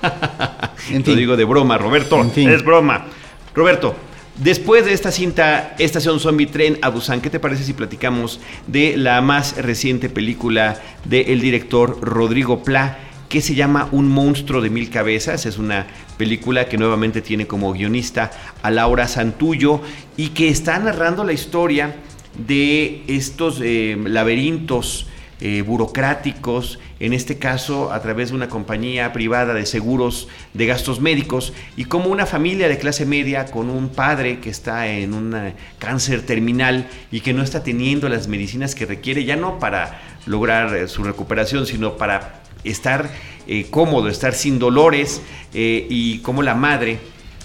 Lo 1.05 1.15
digo 1.15 1.37
de 1.37 1.45
broma, 1.45 1.77
Roberto. 1.77 2.21
Es 2.35 2.63
broma. 2.63 3.05
Roberto, 3.53 3.95
Después 4.35 4.83
de 4.85 4.93
esta 4.93 5.11
cinta 5.11 5.75
Estación 5.77 6.19
Zombie 6.19 6.47
Tren 6.47 6.79
a 6.81 6.89
Busan, 6.89 7.21
¿qué 7.21 7.29
te 7.29 7.39
parece 7.39 7.63
si 7.63 7.73
platicamos 7.73 8.39
de 8.65 8.97
la 8.97 9.21
más 9.21 9.57
reciente 9.57 10.09
película 10.09 10.81
del 11.05 11.39
director 11.39 11.99
Rodrigo 12.01 12.63
Pla? 12.63 12.97
Que 13.33 13.41
se 13.41 13.55
llama 13.55 13.89
Un 13.91 14.09
monstruo 14.09 14.61
de 14.61 14.69
mil 14.69 14.91
cabezas. 14.91 15.47
Es 15.47 15.57
una 15.57 15.87
película 16.19 16.69
que 16.69 16.77
nuevamente 16.77 17.19
tiene 17.19 17.47
como 17.47 17.73
guionista 17.73 18.29
a 18.61 18.69
Laura 18.69 19.07
Santullo 19.07 19.81
y 20.15 20.29
que 20.29 20.49
está 20.49 20.77
narrando 20.77 21.23
la 21.23 21.33
historia 21.33 21.95
de 22.37 23.01
estos 23.07 23.59
eh, 23.59 23.97
laberintos 24.05 25.07
eh, 25.41 25.63
burocráticos, 25.63 26.77
en 26.99 27.13
este 27.13 27.39
caso 27.39 27.91
a 27.91 28.03
través 28.03 28.29
de 28.29 28.35
una 28.35 28.49
compañía 28.49 29.11
privada 29.13 29.55
de 29.55 29.65
seguros 29.65 30.27
de 30.53 30.67
gastos 30.67 31.01
médicos, 31.01 31.53
y 31.75 31.85
como 31.85 32.09
una 32.09 32.27
familia 32.27 32.67
de 32.67 32.77
clase 32.77 33.07
media 33.07 33.45
con 33.45 33.71
un 33.71 33.89
padre 33.89 34.41
que 34.41 34.51
está 34.51 34.85
en 34.85 35.15
un 35.15 35.35
eh, 35.35 35.55
cáncer 35.79 36.21
terminal 36.21 36.87
y 37.11 37.21
que 37.21 37.33
no 37.33 37.41
está 37.41 37.63
teniendo 37.63 38.09
las 38.09 38.27
medicinas 38.27 38.75
que 38.75 38.85
requiere, 38.85 39.25
ya 39.25 39.37
no 39.37 39.57
para 39.57 39.99
lograr 40.27 40.87
su 40.87 41.03
recuperación, 41.03 41.65
sino 41.65 41.97
para 41.97 42.42
estar 42.63 43.09
eh, 43.47 43.67
cómodo, 43.69 44.07
estar 44.07 44.33
sin 44.33 44.59
dolores 44.59 45.21
eh, 45.53 45.85
y 45.89 46.19
como 46.19 46.41
la 46.43 46.55
madre, 46.55 46.99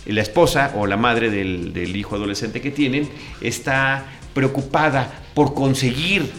la 0.07 0.23
esposa 0.23 0.73
o 0.77 0.87
la 0.87 0.97
madre 0.97 1.31
del, 1.31 1.97
hijo 1.97 2.15
adolescente 2.15 2.61
que 2.61 2.71
tienen, 2.71 3.09
está 3.41 4.07
preocupada 4.33 5.23
por 5.35 5.55
conseguir 5.55 6.31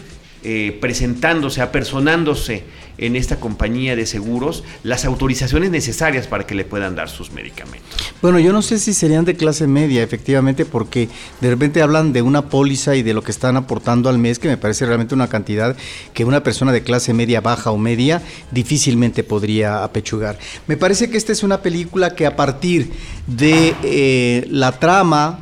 eh, 0.42 0.78
presentándose, 0.80 1.60
apersonándose 1.60 2.64
en 3.00 3.16
esta 3.16 3.40
compañía 3.40 3.96
de 3.96 4.06
seguros 4.06 4.62
las 4.82 5.04
autorizaciones 5.04 5.70
necesarias 5.70 6.26
para 6.26 6.46
que 6.46 6.54
le 6.54 6.64
puedan 6.64 6.94
dar 6.94 7.08
sus 7.08 7.32
medicamentos. 7.32 8.12
Bueno, 8.20 8.38
yo 8.38 8.52
no 8.52 8.60
sé 8.62 8.78
si 8.78 8.92
serían 8.92 9.24
de 9.24 9.34
clase 9.34 9.66
media, 9.66 10.02
efectivamente, 10.02 10.66
porque 10.66 11.08
de 11.40 11.50
repente 11.50 11.82
hablan 11.82 12.12
de 12.12 12.22
una 12.22 12.48
póliza 12.50 12.94
y 12.96 13.02
de 13.02 13.14
lo 13.14 13.22
que 13.22 13.32
están 13.32 13.56
aportando 13.56 14.10
al 14.10 14.18
mes, 14.18 14.38
que 14.38 14.48
me 14.48 14.58
parece 14.58 14.84
realmente 14.84 15.14
una 15.14 15.28
cantidad 15.28 15.76
que 16.12 16.26
una 16.26 16.42
persona 16.42 16.72
de 16.72 16.82
clase 16.82 17.14
media 17.14 17.40
baja 17.40 17.70
o 17.70 17.78
media 17.78 18.22
difícilmente 18.50 19.24
podría 19.24 19.82
apechugar. 19.82 20.38
Me 20.66 20.76
parece 20.76 21.08
que 21.08 21.16
esta 21.16 21.32
es 21.32 21.42
una 21.42 21.62
película 21.62 22.14
que 22.14 22.26
a 22.26 22.36
partir 22.36 22.92
de 23.26 23.74
eh, 23.82 24.46
la 24.50 24.72
trama 24.72 25.40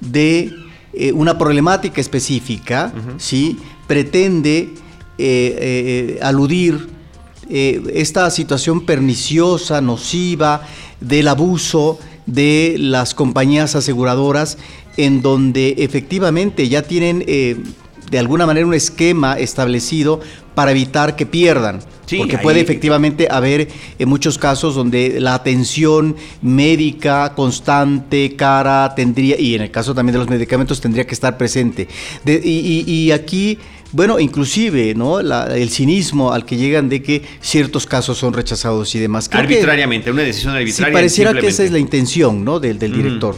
de 0.00 0.52
eh, 0.94 1.12
una 1.12 1.36
problemática 1.36 2.00
específica, 2.00 2.92
¿sí? 3.18 3.58
pretende 3.86 4.70
eh, 5.18 6.16
eh, 6.18 6.18
aludir 6.22 6.94
esta 7.46 8.30
situación 8.30 8.86
perniciosa, 8.86 9.82
nociva, 9.82 10.62
del 11.00 11.28
abuso 11.28 11.98
de 12.24 12.76
las 12.78 13.12
compañías 13.12 13.76
aseguradoras, 13.76 14.56
en 14.96 15.20
donde 15.20 15.74
efectivamente 15.78 16.70
ya 16.70 16.82
tienen 16.82 17.22
de 18.10 18.18
alguna 18.18 18.46
manera 18.46 18.66
un 18.66 18.74
esquema 18.74 19.38
establecido 19.38 20.20
para 20.54 20.70
evitar 20.70 21.16
que 21.16 21.26
pierdan. 21.26 21.80
porque 22.16 22.38
puede 22.38 22.60
efectivamente 22.60 23.26
haber 23.30 23.68
en 23.98 24.08
muchos 24.08 24.38
casos 24.38 24.74
donde 24.74 25.20
la 25.20 25.34
atención 25.34 26.14
médica 26.42 27.34
constante, 27.34 28.36
cara, 28.36 28.94
tendría, 28.94 29.40
y 29.40 29.54
en 29.54 29.62
el 29.62 29.70
caso 29.70 29.94
también 29.94 30.12
de 30.12 30.18
los 30.20 30.28
medicamentos, 30.28 30.80
tendría 30.80 31.06
que 31.06 31.14
estar 31.14 31.36
presente. 31.36 31.88
y, 32.24 33.10
aquí, 33.10 33.58
bueno, 33.94 34.18
inclusive, 34.18 34.94
¿no? 34.94 35.20
el 35.20 35.70
cinismo 35.70 36.32
al 36.32 36.44
que 36.44 36.56
llegan 36.56 36.88
de 36.88 37.00
que 37.00 37.22
ciertos 37.40 37.86
casos 37.86 38.18
son 38.18 38.32
rechazados 38.32 38.92
y 38.96 38.98
demás. 38.98 39.30
Arbitrariamente, 39.32 40.10
una 40.10 40.22
decisión 40.22 40.54
arbitraria. 40.54 40.88
Sí, 40.88 40.92
pareciera 40.92 41.32
que 41.32 41.46
esa 41.46 41.62
es 41.62 41.70
la 41.70 41.78
intención, 41.78 42.44
¿no? 42.44 42.58
Del, 42.58 42.76
del 42.78 42.92
director. 42.92 43.36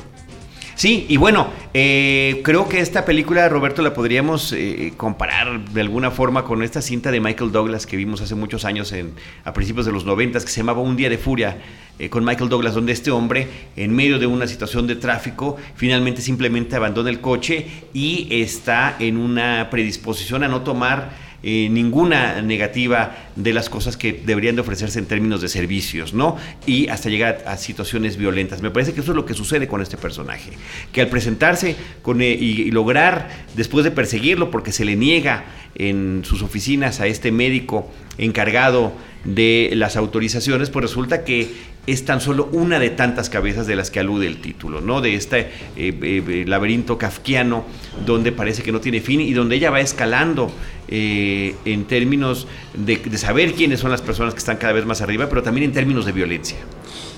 Sí, 0.77 1.07
y 1.09 1.17
bueno, 1.17 1.49
eh, 1.73 2.43
creo 2.45 2.69
que 2.69 2.81
esta 2.81 3.07
película, 3.07 3.49
Roberto, 3.49 3.81
la 3.81 3.95
podríamos 3.95 4.53
eh, 4.53 4.93
comparar 4.97 5.65
de 5.71 5.81
alguna 5.81 6.11
forma 6.11 6.45
con 6.45 6.63
esta 6.63 6.83
cinta 6.83 7.11
de 7.11 7.19
Michael 7.19 7.51
Douglas 7.51 7.87
que 7.87 7.97
vimos 7.97 8.21
hace 8.21 8.35
muchos 8.35 8.67
años 8.67 8.93
en, 8.93 9.13
a 9.45 9.55
principios 9.55 9.87
de 9.87 9.93
los 9.93 10.05
noventas, 10.05 10.45
que 10.45 10.51
se 10.51 10.61
llamaba 10.61 10.81
Un 10.81 10.97
Día 10.97 11.09
de 11.09 11.17
Furia, 11.17 11.57
eh, 11.99 12.09
con 12.09 12.25
Michael 12.25 12.49
Douglas, 12.49 12.75
donde 12.75 12.93
este 12.93 13.11
hombre, 13.11 13.49
en 13.77 13.95
medio 13.95 14.19
de 14.19 14.27
una 14.27 14.47
situación 14.47 14.87
de 14.87 14.97
tráfico, 14.97 15.57
finalmente 15.75 16.21
simplemente 16.21 16.77
abandona 16.77 17.11
el 17.11 17.21
coche 17.21 17.67
y 17.93 18.29
está 18.31 18.97
en 18.99 19.17
una 19.17 19.69
predisposición 19.71 20.45
a 20.45 20.49
no 20.49 20.63
tomar 20.63 21.27
eh, 21.43 21.69
ninguna 21.71 22.43
negativa 22.43 23.15
de 23.37 23.53
las 23.53 23.69
cosas 23.69 23.97
que 23.97 24.13
deberían 24.13 24.57
de 24.57 24.63
ofrecerse 24.63 24.99
en 24.99 25.07
términos 25.07 25.41
de 25.41 25.49
servicios, 25.49 26.13
¿no? 26.13 26.37
Y 26.67 26.89
hasta 26.89 27.09
llegar 27.09 27.45
a, 27.47 27.57
situaciones 27.57 28.17
violentas. 28.17 28.63
Me 28.63 28.71
parece 28.73 28.95
que 28.95 29.01
eso 29.01 29.13
es 29.13 29.17
lo 29.17 29.27
que 29.27 29.35
sucede 29.35 29.69
con 29.69 29.81
este 29.81 29.97
personaje, 29.97 30.51
que 30.93 31.03
al 31.03 31.09
presentarse 31.09 31.77
eh, 32.19 32.39
y, 32.41 32.71
lograr, 32.73 33.29
después 33.55 33.85
de 33.85 33.93
perseguirlo, 33.93 34.51
porque 34.51 34.73
se 34.73 34.85
le 34.85 34.97
niega 34.97 35.45
en 35.77 36.23
sus 36.25 36.43
oficinas 36.43 37.01
a 37.01 37.07
este 37.07 37.31
médico 37.31 37.93
encargado 38.19 38.93
de 39.25 39.71
las 39.75 39.97
autorizaciones, 39.97 40.71
pues 40.71 40.85
resulta 40.85 41.23
que 41.23 41.49
es 41.87 42.05
tan 42.05 42.21
solo 42.21 42.49
una 42.53 42.79
de 42.79 42.91
tantas 42.91 43.31
cabezas 43.31 43.67
de 43.67 43.77
las 43.77 43.91
que 43.91 44.01
alude 44.01 44.27
el 44.27 44.41
título, 44.41 44.81
¿no? 44.81 45.01
De 45.01 45.15
este 45.15 45.51
eh, 45.77 45.95
eh, 46.03 46.45
laberinto 46.47 46.99
kafkiano 46.99 47.65
donde 48.05 48.33
parece 48.33 48.63
que 48.63 48.73
no 48.73 48.81
tiene 48.81 49.01
fin 49.01 49.21
y 49.21 49.33
donde 49.33 49.57
ella 49.57 49.71
va 49.71 49.81
escalando 49.81 50.51
eh, 50.89 51.55
en 51.65 51.85
términos 51.85 52.49
de, 52.75 53.01
saber 53.17 53.55
quiénes 53.55 53.81
son 53.81 53.91
las 53.91 54.03
personas 54.03 54.35
que 54.35 54.39
están 54.39 54.57
cada 54.57 54.73
vez 54.73 54.85
más 54.85 55.01
arriba, 55.01 55.29
pero 55.29 55.43
también 55.43 55.65
en 55.65 55.73
términos 55.73 56.05
de 56.07 56.13
violencia. 56.13 56.59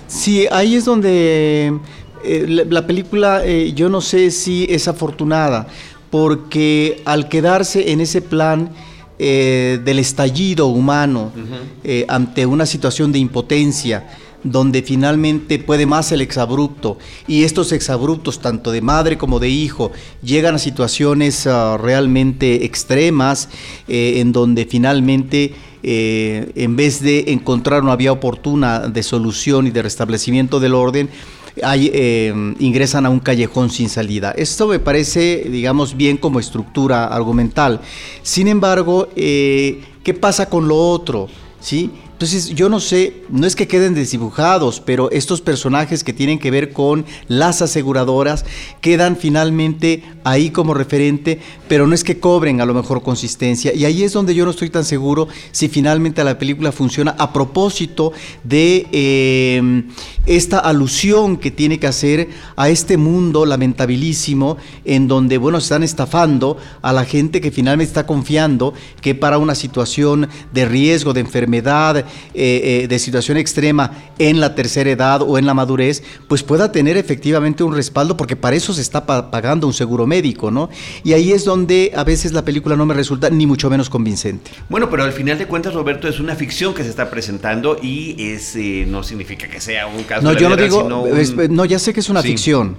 Sí, 0.07 0.47
ahí 0.51 0.77
es 0.77 0.85
donde 0.85 1.79
la, 2.25 2.87
película 2.87 3.45
yo 3.75 3.89
no 3.89 4.01
sé 4.01 4.31
si 4.31 4.67
es 4.71 4.89
afortunada, 4.89 5.67
porque 6.11 7.03
al 7.05 7.29
quedarse 7.29 7.93
en 7.93 8.01
ese 8.01 8.23
plan 8.23 8.71
del 9.19 9.99
estallido 9.99 10.69
humano 10.69 11.31
ante 12.09 12.47
una 12.47 12.65
situación 12.65 13.13
de 13.13 13.19
impotencia, 13.19 14.07
donde 14.45 14.83
finalmente 14.83 15.59
puede 15.59 15.87
más 15.87 16.13
el 16.13 16.21
exabrupto 16.21 16.99
y 17.27 17.43
estos 17.43 17.73
exabruptos 17.73 18.41
tanto 18.41 18.71
de 18.71 18.81
madre 18.81 19.19
como 19.19 19.41
de 19.41 19.49
hijo 19.49 19.91
llegan 20.23 20.55
a 20.55 20.59
situaciones 20.59 21.47
ah, 21.47 21.77
realmente 21.77 22.65
extremas 22.65 23.49
eh, 23.89 24.15
en 24.21 24.33
donde 24.33 24.65
finalmente 24.67 25.55
eh, 25.83 26.53
en 26.55 26.77
vez 26.77 27.03
de 27.03 27.25
encontrar 27.29 27.83
una 27.83 27.97
vía 27.97 28.13
oportuna 28.13 28.89
de 28.89 29.03
solución 29.03 29.67
y 29.67 29.71
de 29.71 29.83
restablecimiento 29.83 30.61
del 30.61 30.75
orden 30.75 31.09
eh, 31.57 32.55
ingresan 32.61 33.07
a 33.07 33.11
un 33.11 33.19
callejón 33.19 33.71
sin 33.71 33.89
salida. 33.89 34.31
Esto 34.37 34.69
me 34.69 34.79
parece, 34.79 35.45
digamos, 35.51 35.97
bien 35.97 36.17
como 36.17 36.39
estructura 36.39 37.07
argumental. 37.07 37.81
Sin 38.23 38.47
embargo, 38.47 39.09
¿qué 39.17 40.17
pasa 40.21 40.49
con 40.49 40.69
lo 40.69 40.77
otro? 40.77 41.29
¿Sí? 41.61 41.91
Entonces, 42.19 42.49
yo 42.49 42.69
no 42.69 42.81
sé, 42.81 43.23
no 43.29 43.47
es 43.47 43.55
que 43.55 43.69
queden 43.69 43.95
desdibujados, 43.95 44.81
pero 44.81 45.09
estos 45.13 45.41
personajes 45.41 46.03
que 46.03 46.13
tienen 46.13 46.41
que 46.41 46.51
ver 46.51 46.73
con 46.73 47.07
las 47.29 47.63
aseguradoras 47.63 48.45
quedan 48.81 49.17
finalmente 49.17 50.03
ahí 50.25 50.51
como 50.51 50.75
referente, 50.75 51.39
pero 51.69 51.87
no 51.87 51.95
es 51.95 52.03
que 52.03 52.19
cobren 52.19 52.61
a 52.61 52.67
lo 52.67 52.75
mejor 52.75 53.05
consistencia. 53.05 53.73
Y 53.73 53.85
ahí 53.85 54.03
es 54.03 54.15
donde 54.15 54.35
yo 54.35 54.45
no 54.45 54.51
estoy 54.51 54.69
tan 54.69 54.85
seguro 54.85 55.29
si 55.53 55.69
finalmente 55.69 56.25
la 56.25 56.37
película 56.39 56.73
funciona 56.73 57.15
a 57.21 57.33
propósito 57.33 58.13
de 58.43 58.89
eh, 58.91 59.85
esta 60.27 60.59
alusión 60.59 61.37
que 61.37 61.53
tiene 61.53 61.79
que 61.79 61.87
hacer 61.87 62.31
a 62.57 62.69
este 62.69 62.97
mundo 62.97 63.47
lamentabilísimo 63.47 64.57
en 64.85 65.07
donde, 65.07 65.39
bueno, 65.39 65.59
están 65.59 65.85
estafando 65.85 66.57
a 66.83 66.93
la 66.93 67.05
gente 67.05 67.41
que 67.41 67.53
finalmente 67.53 67.91
está 67.91 68.07
confiando 68.07 68.75
que 69.01 69.15
para 69.15 69.39
una 69.39 69.55
situación 69.55 70.29
de 70.53 70.67
riesgo, 70.67 71.13
de 71.13 71.21
enfermedad, 71.21 72.08
eh, 72.35 72.83
eh, 72.85 72.89
de 72.89 72.99
situación 72.99 73.37
extrema 73.37 73.93
en 74.19 74.41
la 74.41 74.55
tercera 74.55 74.91
edad 74.91 75.23
o 75.23 75.39
en 75.39 75.47
la 75.47 75.55
madurez, 75.55 76.03
pues 76.29 76.43
pueda 76.43 76.73
tener 76.73 76.97
efectivamente 76.97 77.63
un 77.63 77.75
respaldo, 77.75 78.17
porque 78.17 78.37
para 78.37 78.57
eso 78.57 78.73
se 78.73 78.81
está 78.81 79.07
pagando 79.07 79.67
un 79.67 79.73
seguro 79.73 80.07
médico, 80.07 80.51
¿no? 80.51 80.71
Y 81.05 81.13
ahí 81.13 81.33
es 81.33 81.45
donde 81.45 81.93
a 81.95 82.05
veces 82.05 82.33
la 82.33 82.45
película 82.45 82.77
no 82.77 82.87
me 82.87 82.95
resulta 82.95 83.31
ni 83.31 83.47
mucho 83.47 83.71
menos 83.71 83.91
convincente. 83.91 84.51
Bueno, 84.69 84.91
pero 84.91 85.05
al 85.05 85.13
final 85.13 85.39
de 85.39 85.47
cuentas, 85.47 85.75
Roberto, 85.75 86.09
es 86.09 86.21
una 86.21 86.35
ficción 86.35 86.75
que 86.75 86.83
se 86.83 86.91
está 86.91 87.11
presentando 87.11 87.79
y 87.81 88.17
es, 88.19 88.57
eh, 88.57 88.85
no 88.89 89.03
significa 89.03 89.49
que 89.49 89.61
sea 89.61 89.87
un 89.87 90.05
caso. 90.05 90.23
No, 90.23 90.33
yo 90.33 90.49
no 90.49 90.57
digo, 90.57 90.89
no, 90.89 91.65
ya 91.65 91.79
sé 91.79 91.93
que 91.93 92.01
es 92.01 92.09
una 92.09 92.23
ficción. 92.23 92.77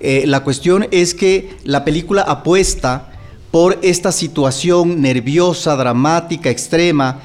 la 0.00 0.40
cuestión 0.44 0.86
es 0.90 1.14
que 1.14 1.56
la 1.64 1.84
película 1.84 2.22
apuesta 2.22 3.10
por 3.54 3.78
esta 3.82 4.10
situación 4.10 5.00
nerviosa, 5.00 5.76
dramática, 5.76 6.50
extrema, 6.50 7.20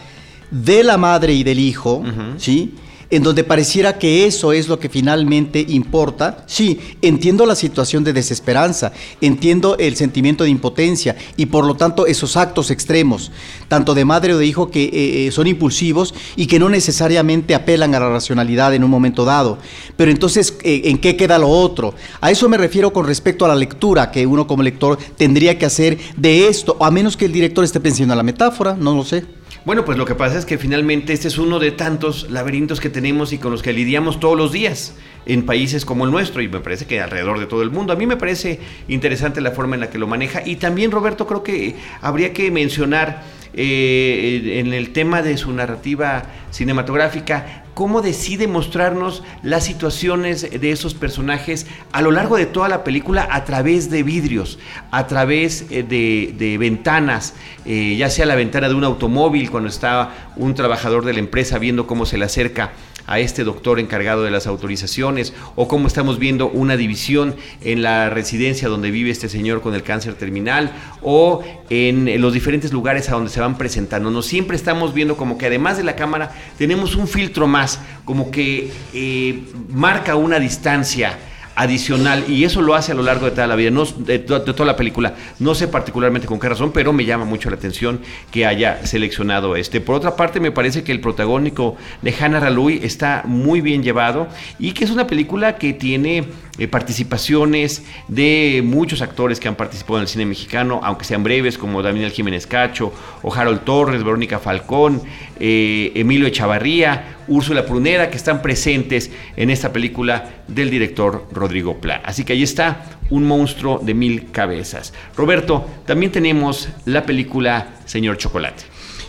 de 0.52 0.84
la 0.84 0.98
madre 0.98 1.34
y 1.34 1.44
del 1.44 1.60
hijo, 1.60 2.04
¿sí? 2.38 2.74
en 3.10 3.24
donde 3.24 3.44
pareciera 3.44 3.98
que 3.98 4.26
eso 4.26 4.54
es 4.54 4.68
lo 4.68 4.80
que 4.80 4.90
finalmente 4.90 5.66
importa. 5.68 6.44
Sí, 6.48 6.80
entiendo 7.02 7.46
la 7.46 7.56
situación 7.56 8.04
de 8.04 8.14
desesperanza, 8.14 8.92
entiendo 9.22 9.78
el 9.78 9.96
sentimiento 9.96 10.44
de 10.44 10.52
impotencia 10.52 11.16
y 11.36 11.48
por 11.48 11.66
lo 11.66 11.76
tanto 11.76 12.06
esos 12.06 12.38
actos 12.38 12.70
extremos, 12.70 13.32
tanto 13.68 13.94
de 13.94 14.06
madre 14.06 14.34
o 14.34 14.38
de 14.38 14.46
hijo, 14.46 14.70
que 14.70 14.84
eh, 14.84 15.28
eh, 15.28 15.32
son 15.32 15.48
impulsivos 15.48 16.14
y 16.36 16.48
que 16.48 16.60
no 16.60 16.70
necesariamente 16.70 17.56
apelan 17.56 17.96
a 17.96 18.00
la 18.00 18.10
racionalidad 18.10 18.74
en 18.74 18.84
un 18.84 18.92
momento 18.92 19.26
dado. 19.26 19.58
Pero 19.98 20.12
entonces, 20.12 20.56
eh, 20.64 20.82
¿en 20.86 21.00
qué 21.00 21.16
queda 21.16 21.40
lo 21.40 21.50
otro? 21.50 21.96
A 22.22 22.30
eso 22.30 22.48
me 22.48 22.58
refiero 22.58 22.94
con 22.94 23.08
respecto 23.08 23.46
a 23.46 23.48
la 23.48 23.56
lectura 23.56 24.12
que 24.12 24.26
uno 24.28 24.46
como 24.46 24.62
lector 24.62 24.98
tendría 25.18 25.58
que 25.58 25.66
hacer 25.66 25.98
de 26.16 26.48
esto, 26.48 26.78
a 26.80 26.92
menos 26.92 27.18
que 27.18 27.26
el 27.26 27.32
director 27.32 27.64
esté 27.64 27.80
pensando 27.80 28.14
en 28.14 28.18
la 28.18 28.24
metáfora, 28.24 28.76
no 28.76 28.96
lo 28.96 29.04
sé. 29.04 29.39
Bueno, 29.66 29.84
pues 29.84 29.98
lo 29.98 30.06
que 30.06 30.16
pasa 30.16 30.38
es 30.38 30.46
que 30.46 30.58
finalmente 30.58 31.12
este 31.12 31.28
es 31.28 31.38
uno 31.38 31.60
de 31.60 31.72
tantos 31.72 32.32
laberintos 32.32 32.80
que 32.80 32.90
tenemos 32.90 33.34
y 33.34 33.38
con 33.38 33.52
los 33.52 33.62
que 33.62 33.74
lidiamos 33.74 34.20
todos 34.20 34.38
los 34.38 34.54
días 34.54 34.96
en 35.26 35.46
países 35.46 35.84
como 35.84 36.06
el 36.06 36.12
nuestro 36.12 36.42
y 36.42 36.48
me 36.48 36.62
parece 36.62 36.86
que 36.86 37.02
alrededor 37.02 37.40
de 37.40 37.46
todo 37.46 37.62
el 37.62 37.70
mundo. 37.70 37.92
A 37.92 37.98
mí 37.98 38.06
me 38.06 38.16
parece 38.16 38.62
interesante 38.88 39.42
la 39.42 39.52
forma 39.52 39.76
en 39.76 39.82
la 39.82 39.90
que 39.90 39.98
lo 39.98 40.08
maneja 40.08 40.42
y 40.46 40.56
también 40.56 40.92
Roberto 40.92 41.28
creo 41.28 41.44
que 41.44 41.76
habría 42.02 42.32
que 42.32 42.50
mencionar 42.52 43.24
eh, 43.54 44.60
en 44.60 44.74
el 44.74 44.94
tema 44.94 45.22
de 45.22 45.36
su 45.36 45.52
narrativa 45.52 46.24
cinematográfica 46.52 47.66
cómo 47.74 48.02
decide 48.02 48.48
mostrarnos 48.48 49.24
las 49.44 49.66
situaciones 49.66 50.50
de 50.50 50.72
esos 50.72 50.94
personajes 50.94 51.68
a 51.92 52.02
lo 52.02 52.12
largo 52.12 52.38
de 52.38 52.46
toda 52.46 52.70
la 52.70 52.84
película 52.84 53.28
a 53.32 53.46
través 53.46 53.90
de 53.90 54.04
vidrios, 54.04 54.60
a 54.92 55.08
través 55.08 55.66
eh, 55.70 55.84
de, 55.84 56.58
ventanas, 56.58 57.34
eh, 57.66 57.96
ya 57.98 58.10
sea 58.10 58.26
la 58.26 58.36
ventana 58.36 58.70
de 58.70 58.76
un 58.76 58.84
automóvil 58.84 59.50
cuando 59.50 59.70
está 59.70 60.32
un 60.36 60.56
trabajador 60.56 61.06
de 61.06 61.14
la 61.14 61.20
empresa 61.20 61.60
viendo 61.60 61.88
cómo 61.88 62.06
se 62.06 62.18
le 62.18 62.26
acerca 62.26 62.72
a 63.08 63.20
este 63.20 63.44
doctor 63.44 63.80
encargado 63.80 64.24
de 64.24 64.32
las 64.32 64.48
autorizaciones 64.48 65.34
o 65.56 65.68
cómo 65.68 65.88
estamos 65.88 66.20
viendo 66.20 66.48
una 66.48 66.78
división 66.78 67.36
en 67.62 67.82
la 67.82 68.10
residencia 68.10 68.68
donde 68.68 68.92
vive 68.92 69.10
este 69.10 69.30
señor 69.30 69.62
con 69.62 69.74
el 69.76 69.84
cáncer 69.84 70.16
terminal 70.16 70.72
o 71.02 71.44
en 71.70 72.20
los 72.22 72.34
diferentes 72.34 72.74
lugares 72.74 73.10
a 73.10 73.14
donde 73.14 73.30
se 73.30 73.40
van 73.40 73.58
presentando. 73.58 74.12
No 74.12 74.22
siempre 74.22 74.56
estamos 74.56 74.94
viendo 74.94 75.18
como 75.18 75.38
que 75.38 75.48
además 75.48 75.78
de 75.78 75.84
la 75.84 75.96
cámara 75.96 76.34
tenemos 76.58 76.96
un 76.96 77.08
filtro 77.08 77.48
más, 77.48 77.80
como 78.06 78.32
que 78.32 78.72
eh, 78.94 79.44
marca 79.70 80.16
una 80.16 80.40
distancia 80.40 81.18
adicional 81.60 82.24
y 82.30 82.46
eso 82.46 82.62
lo 82.62 82.74
hace 82.74 82.94
a 82.94 82.96
lo 82.96 83.04
largo 83.04 83.26
de 83.26 83.32
toda 83.32 83.46
la 83.46 83.58
vida, 83.58 83.70
no, 83.70 83.84
de, 83.84 84.20
toda 84.20 84.66
la 84.66 84.78
película. 84.78 85.16
No 85.40 85.54
sé 85.54 85.68
particularmente 85.68 86.26
con 86.26 86.40
qué 86.40 86.48
razón, 86.48 86.72
pero 86.72 86.94
me 86.94 87.04
llama 87.04 87.26
mucho 87.26 87.50
la 87.50 87.58
atención 87.58 88.00
que 88.32 88.46
haya 88.46 88.86
seleccionado 88.86 89.58
este. 89.58 89.82
Por 89.82 89.96
otra 89.96 90.16
parte, 90.16 90.40
me 90.40 90.52
parece 90.52 90.86
que 90.86 90.94
el 90.94 91.02
protagónico 91.02 91.76
de 92.02 92.16
Hannah 92.18 92.40
Ralui 92.40 92.80
está 92.82 93.24
muy 93.26 93.60
bien 93.60 93.84
llevado 93.84 94.30
y 94.58 94.72
que 94.72 94.86
es 94.86 94.90
una 94.90 95.06
película 95.06 95.58
que 95.58 95.74
tiene 95.74 96.24
eh, 96.58 96.70
participaciones 96.70 97.84
de 98.08 98.62
muchos 98.64 99.02
actores 99.02 99.42
que 99.42 99.50
han 99.50 99.56
participado 99.56 99.98
en 99.98 100.04
el 100.04 100.08
cine 100.08 100.26
mexicano, 100.26 100.80
aunque 100.82 101.04
sean 101.04 101.24
breves, 101.24 101.58
como 101.58 101.82
Daniel 101.82 102.12
Jiménez 102.12 102.48
Cacho, 102.48 102.94
o 103.22 103.34
Harold 103.36 103.66
Torres, 103.66 104.02
Verónica 104.02 104.40
Falcón, 104.40 105.02
eh, 105.42 105.92
Emilio 105.94 106.26
Echavarría, 106.26 107.19
Úrsula 107.30 107.66
Prunera, 107.66 108.10
que 108.10 108.18
están 108.18 108.42
presentes 108.42 109.10
en 109.38 109.50
esta 109.50 109.72
película 109.72 110.44
del 110.48 110.70
director 110.70 111.28
Rodrigo 111.32 111.80
Pla. 111.80 112.02
Así 112.04 112.24
que 112.26 112.34
ahí 112.34 112.44
está, 112.44 113.00
un 113.10 113.26
monstruo 113.26 113.80
de 113.80 113.94
mil 113.94 114.32
cabezas. 114.32 114.94
Roberto, 115.16 115.66
también 115.86 116.12
tenemos 116.12 116.70
la 116.86 117.06
película 117.06 117.76
Señor 117.86 118.18
Chocolate. 118.18 118.64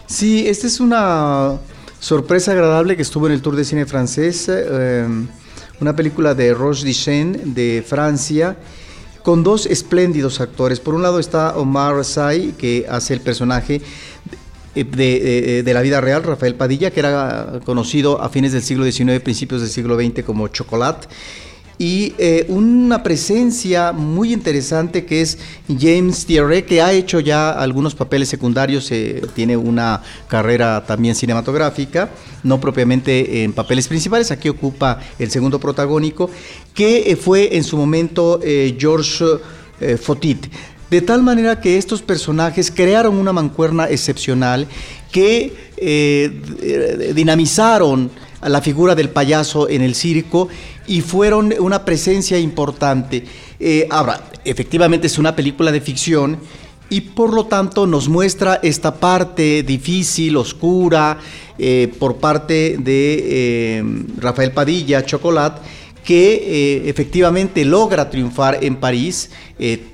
Sí, 0.07 0.47
esta 0.49 0.67
es 0.67 0.81
una 0.81 1.59
sorpresa 1.99 2.53
agradable 2.53 2.97
que 2.97 3.03
estuvo 3.03 3.27
en 3.27 3.33
el 3.33 3.43
Tour 3.43 3.57
de 3.57 3.65
Cine 3.65 3.87
francés. 3.87 4.47
Eh, 4.49 5.07
una 5.81 5.97
película 5.97 6.35
de 6.35 6.53
Roche 6.53 6.85
Dichen 6.85 7.55
de 7.55 7.83
Francia, 7.87 8.57
con 9.23 9.43
dos 9.43 9.67
espléndidos 9.67 10.41
actores. 10.41 10.79
Por 10.79 10.95
un 10.95 11.03
lado 11.03 11.19
está 11.19 11.57
Omar 11.57 12.05
Sy, 12.05 12.55
que 12.59 12.87
hace 12.89 13.15
el 13.15 13.21
personaje 13.21 13.81
de, 14.75 15.63
de, 15.65 15.75
la 15.75 15.83
vida 15.83 16.01
real, 16.01 16.23
Rafael 16.23 16.55
Padilla, 16.55 16.91
que 16.91 17.01
era 17.01 17.61
conocido 17.65 18.21
a 18.23 18.29
fines 18.29 18.53
del 18.53 18.63
siglo 18.63 18.85
XIX, 18.85 19.21
principios 19.21 19.61
del 19.61 19.71
siglo 19.71 19.97
XX 19.97 20.23
como 20.25 20.49
Chocolat 20.49 21.07
y 21.81 22.13
eh, 22.19 22.45
una 22.49 23.03
presencia 23.03 23.93
muy 23.93 24.35
interesante 24.35 25.07
que 25.07 25.23
es 25.23 25.39
James 25.67 26.27
Thierry, 26.27 26.65
que 26.65 26.83
ha 26.83 26.93
hecho 26.93 27.21
ya 27.21 27.53
algunos 27.53 27.95
papeles 27.95 28.29
secundarios, 28.29 28.93
eh, 28.93 29.23
tiene 29.35 29.57
una 29.57 30.03
carrera 30.29 30.85
también 30.87 31.15
cinematográfica, 31.15 32.11
no 32.43 32.61
propiamente 32.61 33.45
en 33.45 33.55
papeles 33.55 33.89
principales, 33.89 34.31
aquí 34.31 34.51
ocupa 34.51 35.01
el 35.19 35.31
segundo 35.31 35.59
protagónico, 35.59 36.29
que 36.75 37.11
eh, 37.11 37.17
fue 37.17 37.57
en 37.57 37.65
su 37.65 37.79
momento 37.79 38.41
George 38.79 39.25
Fotit. 40.03 40.49
De 40.91 41.01
tal 41.01 41.23
manera 41.23 41.61
que 41.61 41.79
estos 41.79 42.03
personajes 42.03 42.71
crearon 42.71 43.17
una 43.17 43.33
mancuerna 43.33 43.89
excepcional 43.89 44.67
que 45.13 45.71
eh, 45.77 47.13
dinamizaron 47.15 48.11
a 48.41 48.49
la 48.49 48.61
figura 48.61 48.95
del 48.95 49.11
payaso 49.11 49.69
en 49.69 49.83
el 49.83 49.95
circo 49.95 50.49
y 50.87 51.03
fueron 51.03 51.55
una 51.59 51.85
presencia 51.85 52.39
importante. 52.39 53.25
Eh, 53.59 53.87
ahora, 53.91 54.31
efectivamente 54.45 55.07
es 55.07 55.19
una 55.19 55.37
película 55.37 55.71
de 55.71 55.81
ficción 55.81 56.39
y 56.89 57.03
por 57.03 57.33
lo 57.33 57.47
tanto 57.47 57.87
nos 57.87 58.09
muestra 58.09 58.59
esta 58.63 58.95
parte 58.97 59.63
difícil, 59.63 60.37
oscura, 60.37 61.19
eh, 61.57 61.93
por 61.99 62.17
parte 62.17 62.77
de 62.79 63.79
eh, 63.79 63.85
Rafael 64.19 64.53
Padilla, 64.53 65.05
Chocolat, 65.05 65.61
que 66.11 66.89
efectivamente 66.91 67.65
logra 67.65 68.11
triunfar 68.11 68.65
en 68.65 68.75
París, 68.81 69.31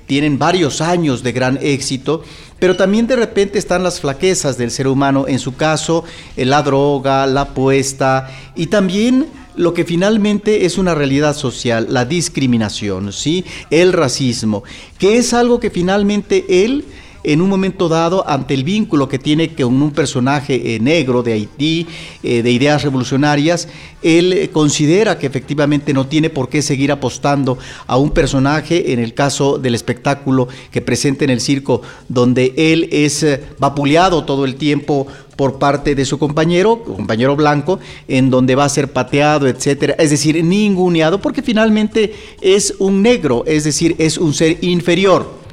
tienen 0.07 0.39
varios 0.39 0.81
años 0.81 1.21
de 1.21 1.31
gran 1.31 1.59
éxito, 1.61 2.23
pero 2.57 2.75
también 2.75 3.05
de 3.05 3.15
repente 3.15 3.59
están 3.59 3.83
las 3.83 3.99
flaquezas 3.99 4.57
del 4.57 4.71
ser 4.71 4.87
humano, 4.87 5.25
en 5.27 5.37
su 5.37 5.55
caso 5.55 6.05
la 6.35 6.63
droga, 6.63 7.27
la 7.27 7.41
apuesta 7.41 8.31
y 8.55 8.65
también 8.65 9.27
lo 9.55 9.75
que 9.75 9.85
finalmente 9.85 10.65
es 10.65 10.79
una 10.79 10.95
realidad 10.95 11.35
social, 11.35 11.85
la 11.91 12.05
discriminación, 12.05 13.13
¿sí? 13.13 13.45
el 13.69 13.93
racismo, 13.93 14.63
que 14.97 15.17
es 15.17 15.35
algo 15.35 15.59
que 15.59 15.69
finalmente 15.69 16.65
él 16.65 16.85
en 17.23 17.41
un 17.41 17.49
momento 17.49 17.89
dado 17.89 18.27
ante 18.27 18.53
el 18.53 18.63
vínculo 18.63 19.07
que 19.09 19.19
tiene 19.19 19.53
con 19.53 19.81
un 19.81 19.91
personaje 19.91 20.75
eh, 20.75 20.79
negro 20.79 21.23
de 21.23 21.33
Haití, 21.33 21.87
eh, 22.23 22.41
de 22.41 22.51
ideas 22.51 22.83
revolucionarias, 22.83 23.67
él 24.01 24.33
eh, 24.33 24.49
considera 24.49 25.17
que 25.17 25.27
efectivamente 25.27 25.93
no 25.93 26.07
tiene 26.07 26.29
por 26.29 26.49
qué 26.49 26.61
seguir 26.61 26.91
apostando 26.91 27.57
a 27.85 27.97
un 27.97 28.11
personaje, 28.11 28.93
en 28.93 28.99
el 28.99 29.13
caso 29.13 29.57
del 29.57 29.75
espectáculo 29.75 30.47
que 30.71 30.81
presenta 30.81 31.23
en 31.23 31.31
el 31.31 31.41
circo, 31.41 31.81
donde 32.07 32.53
él 32.57 32.89
es 32.91 33.25
vapuleado 33.59 34.23
todo 34.23 34.45
el 34.45 34.55
tiempo 34.55 35.07
por 35.35 35.59
parte 35.59 35.95
de 35.95 36.05
su 36.05 36.17
compañero, 36.17 36.83
compañero 36.83 37.35
blanco, 37.35 37.79
en 38.07 38.29
donde 38.29 38.55
va 38.55 38.65
a 38.65 38.69
ser 38.69 38.91
pateado, 38.91 39.47
etcétera, 39.47 39.95
es 39.99 40.09
decir, 40.09 40.43
ninguneado, 40.43 41.21
porque 41.21 41.43
finalmente 41.43 42.13
es 42.41 42.73
un 42.79 43.01
negro, 43.01 43.43
es 43.45 43.63
decir, 43.63 43.95
es 43.99 44.17
un 44.17 44.33
ser 44.33 44.57
inferior 44.61 45.46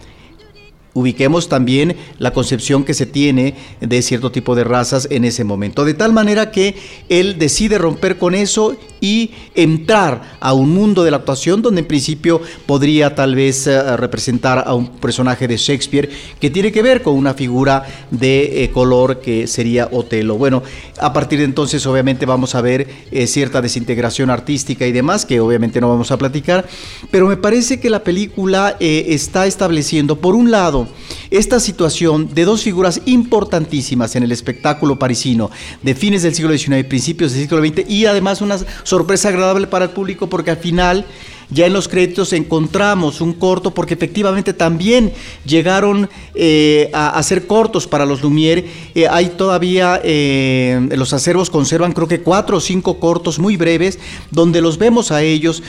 ubiquemos 0.94 1.48
también 1.48 1.96
la 2.18 2.32
concepción 2.32 2.84
que 2.84 2.94
se 2.94 3.06
tiene 3.06 3.54
de 3.80 4.00
cierto 4.00 4.32
tipo 4.32 4.54
de 4.54 4.64
razas 4.64 5.08
en 5.10 5.24
ese 5.24 5.44
momento. 5.44 5.84
De 5.84 5.94
tal 5.94 6.12
manera 6.12 6.50
que 6.50 6.76
él 7.08 7.38
decide 7.38 7.78
romper 7.78 8.16
con 8.16 8.34
eso 8.34 8.76
y 9.04 9.32
entrar 9.54 10.38
a 10.40 10.54
un 10.54 10.70
mundo 10.70 11.04
de 11.04 11.10
la 11.10 11.18
actuación 11.18 11.60
donde 11.60 11.82
en 11.82 11.86
principio 11.86 12.40
podría 12.64 13.14
tal 13.14 13.34
vez 13.34 13.66
eh, 13.66 13.96
representar 13.98 14.64
a 14.66 14.74
un 14.74 14.88
personaje 14.96 15.46
de 15.46 15.58
Shakespeare 15.58 16.08
que 16.40 16.48
tiene 16.48 16.72
que 16.72 16.82
ver 16.82 17.02
con 17.02 17.14
una 17.14 17.34
figura 17.34 17.84
de 18.10 18.64
eh, 18.64 18.70
color 18.70 19.20
que 19.20 19.46
sería 19.46 19.90
Otelo. 19.92 20.38
Bueno, 20.38 20.62
a 20.98 21.12
partir 21.12 21.40
de 21.40 21.44
entonces 21.44 21.84
obviamente 21.86 22.24
vamos 22.24 22.54
a 22.54 22.62
ver 22.62 22.88
eh, 23.10 23.26
cierta 23.26 23.60
desintegración 23.60 24.30
artística 24.30 24.86
y 24.86 24.92
demás 24.92 25.26
que 25.26 25.38
obviamente 25.38 25.82
no 25.82 25.90
vamos 25.90 26.10
a 26.10 26.16
platicar, 26.16 26.66
pero 27.10 27.26
me 27.26 27.36
parece 27.36 27.80
que 27.80 27.90
la 27.90 28.02
película 28.02 28.76
está 28.80 29.46
estableciendo 29.46 30.16
por 30.16 30.34
un 30.34 30.50
lado 30.50 30.83
esta 31.30 31.60
situación 31.60 32.34
de 32.34 32.44
dos 32.44 32.62
figuras 32.62 33.00
importantísimas 33.06 34.16
en 34.16 34.22
el 34.22 34.32
espectáculo 34.32 34.98
parisino 34.98 35.50
de 35.82 35.94
fines 35.94 36.22
del 36.22 36.34
siglo 36.34 36.56
XIX 36.56 36.78
y 36.78 36.84
principios 36.84 37.32
del 37.32 37.42
siglo 37.42 37.64
XX 37.64 37.88
y 37.88 38.06
además 38.06 38.40
una 38.40 38.58
sorpresa 38.82 39.28
agradable 39.28 39.66
para 39.66 39.86
el 39.86 39.90
público 39.90 40.28
porque 40.28 40.50
al 40.50 40.58
final 40.58 41.06
ya 41.50 41.66
en 41.66 41.72
los 41.72 41.88
créditos 41.88 42.32
encontramos 42.32 43.20
un 43.20 43.32
corto 43.32 43.72
porque 43.72 43.94
efectivamente 43.94 44.52
también 44.52 45.12
llegaron 45.44 46.08
eh, 46.34 46.90
a, 46.92 47.10
hacer 47.18 47.46
cortos 47.46 47.86
para 47.86 48.06
los 48.06 48.22
Lumière. 48.22 48.64
Eh, 48.94 49.06
hay 49.08 49.30
todavía, 49.30 50.00
eh, 50.02 50.88
los 50.96 51.12
acervos 51.12 51.50
conservan 51.50 51.92
creo 51.92 52.08
que 52.08 52.20
cuatro 52.20 52.58
o 52.58 52.60
cinco 52.60 52.98
cortos 52.98 53.38
muy 53.38 53.56
breves 53.56 53.98
donde 54.30 54.60
los 54.60 54.78
vemos 54.78 55.10
a 55.10 55.22
ellos 55.22 55.62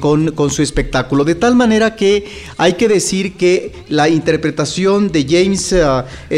con, 0.00 0.32
con, 0.32 0.50
su 0.50 0.62
espectáculo. 0.62 1.24
De 1.24 1.34
tal 1.34 1.54
manera 1.54 1.96
que 1.96 2.26
hay 2.56 2.74
que 2.74 2.88
decir 2.88 3.36
que 3.36 3.72
la 3.88 4.08
interpretación 4.08 5.10
de 5.10 5.26
James 5.28 5.74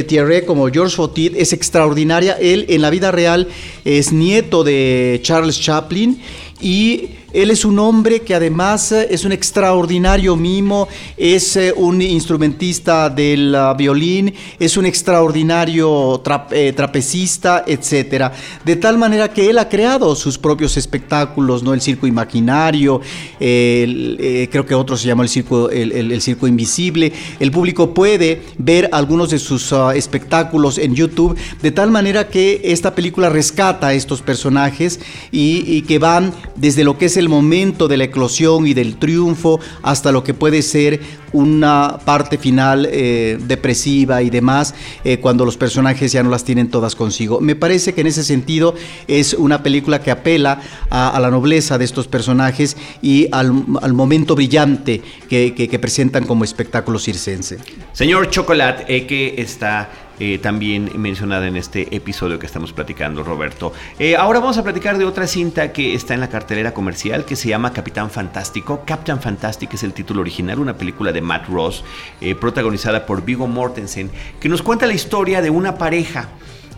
Thierry 0.06 0.44
como 0.44 0.68
George 0.68 0.96
Fotit 0.96 1.34
es 1.36 1.52
extraordinaria. 1.52 2.36
Él 2.40 2.66
en 2.68 2.82
la 2.82 2.90
vida 2.90 3.10
real 3.10 3.48
es 3.84 4.12
nieto 4.12 4.64
de 4.64 5.20
Charles 5.22 5.60
Chaplin 5.60 6.20
y 6.60 7.17
él 7.32 7.50
es 7.50 7.66
un 7.66 7.78
hombre 7.78 8.20
que 8.20 8.34
además 8.34 8.90
eh, 8.90 9.08
es 9.10 9.24
un 9.26 9.32
extraordinario 9.32 10.34
mimo, 10.34 10.88
es 11.16 11.56
eh, 11.56 11.74
un 11.76 12.00
instrumentista 12.00 13.10
del 13.10 13.54
ah, 13.54 13.74
violín, 13.74 14.32
es 14.58 14.78
un 14.78 14.86
extraordinario 14.86 16.22
eh, 16.52 16.72
trapecista, 16.74 17.64
etc. 17.66 18.32
De 18.64 18.76
tal 18.76 18.96
manera 18.96 19.30
que 19.30 19.50
él 19.50 19.58
ha 19.58 19.68
creado 19.68 20.14
sus 20.14 20.38
propios 20.38 20.78
espectáculos, 20.78 21.62
¿no? 21.62 21.74
El 21.74 21.82
circo 21.82 22.06
imaginario, 22.06 23.00
creo 23.38 24.66
que 24.66 24.74
otro 24.74 24.96
se 24.96 25.06
llama 25.06 25.22
el 25.22 25.28
circo, 25.28 25.68
el, 25.68 26.20
circo 26.22 26.46
invisible. 26.46 27.12
El 27.40 27.50
público 27.50 27.92
puede 27.92 28.42
ver 28.56 28.88
algunos 28.92 29.30
de 29.30 29.38
sus 29.38 29.72
ah, 29.74 29.94
espectáculos 29.94 30.78
en 30.78 30.94
YouTube, 30.94 31.36
de 31.60 31.72
tal 31.72 31.90
manera 31.90 32.28
que 32.28 32.62
esta 32.64 32.94
película 32.94 33.28
rescata 33.28 33.88
a 33.88 33.94
estos 33.94 34.22
personajes 34.22 34.98
y, 35.30 35.62
y 35.66 35.82
que 35.82 35.98
van 35.98 36.32
desde 36.56 36.84
lo 36.84 36.96
que 36.96 37.06
es 37.06 37.17
el 37.18 37.28
momento 37.28 37.88
de 37.88 37.96
la 37.96 38.04
eclosión 38.04 38.66
y 38.66 38.74
del 38.74 38.96
triunfo 38.96 39.60
hasta 39.82 40.12
lo 40.12 40.24
que 40.24 40.34
puede 40.34 40.62
ser 40.62 41.00
una 41.32 41.98
parte 42.04 42.38
final 42.38 42.88
eh, 42.90 43.38
depresiva 43.40 44.22
y 44.22 44.30
demás, 44.30 44.74
eh, 45.04 45.18
cuando 45.18 45.44
los 45.44 45.56
personajes 45.56 46.12
ya 46.12 46.22
no 46.22 46.30
las 46.30 46.44
tienen 46.44 46.68
todas 46.68 46.96
consigo. 46.96 47.40
Me 47.40 47.54
parece 47.54 47.94
que 47.94 48.00
en 48.00 48.06
ese 48.06 48.24
sentido 48.24 48.74
es 49.06 49.34
una 49.34 49.62
película 49.62 50.00
que 50.00 50.10
apela 50.10 50.60
a, 50.90 51.18
la 51.20 51.30
nobleza 51.30 51.78
de 51.78 51.84
estos 51.84 52.08
personajes 52.08 52.76
y 53.02 53.28
al, 53.32 53.52
momento 53.52 54.34
brillante 54.34 55.02
que, 55.28 55.78
presentan 55.80 56.24
como 56.24 56.44
espectáculo 56.44 56.98
circense. 56.98 57.58
Señor 57.92 58.30
Chocolate, 58.30 58.84
eh, 58.88 59.06
que 59.06 59.34
está 59.38 59.90
eh, 60.20 60.38
también 60.38 60.90
mencionada 60.96 61.46
en 61.46 61.56
este 61.56 61.94
episodio 61.94 62.40
que 62.40 62.46
estamos 62.46 62.72
platicando, 62.72 63.22
Roberto. 63.22 63.72
Eh, 64.00 64.16
ahora 64.16 64.40
vamos 64.40 64.58
a 64.58 64.64
platicar 64.64 64.98
de 64.98 65.04
otra 65.04 65.28
cinta 65.28 65.72
que 65.72 65.94
está 65.94 66.14
en 66.14 66.20
la 66.20 66.28
cartelera 66.28 66.74
comercial 66.74 67.24
que 67.24 67.36
se 67.36 67.48
llama 67.48 67.72
Capitán 67.72 68.10
Fantástico. 68.10 68.82
Captain 68.84 69.20
Fantastic 69.20 69.74
es 69.74 69.84
el 69.84 69.92
título 69.92 70.20
original, 70.22 70.58
una 70.58 70.76
película 70.76 71.12
de 71.12 71.20
Matt 71.20 71.48
Ross, 71.48 71.84
eh, 72.20 72.34
protagonizada 72.34 73.06
por 73.06 73.24
Vigo 73.24 73.46
Mortensen, 73.46 74.10
que 74.40 74.48
nos 74.48 74.60
cuenta 74.60 74.86
la 74.86 74.94
historia 74.94 75.40
de 75.40 75.50
una 75.50 75.78
pareja. 75.78 76.28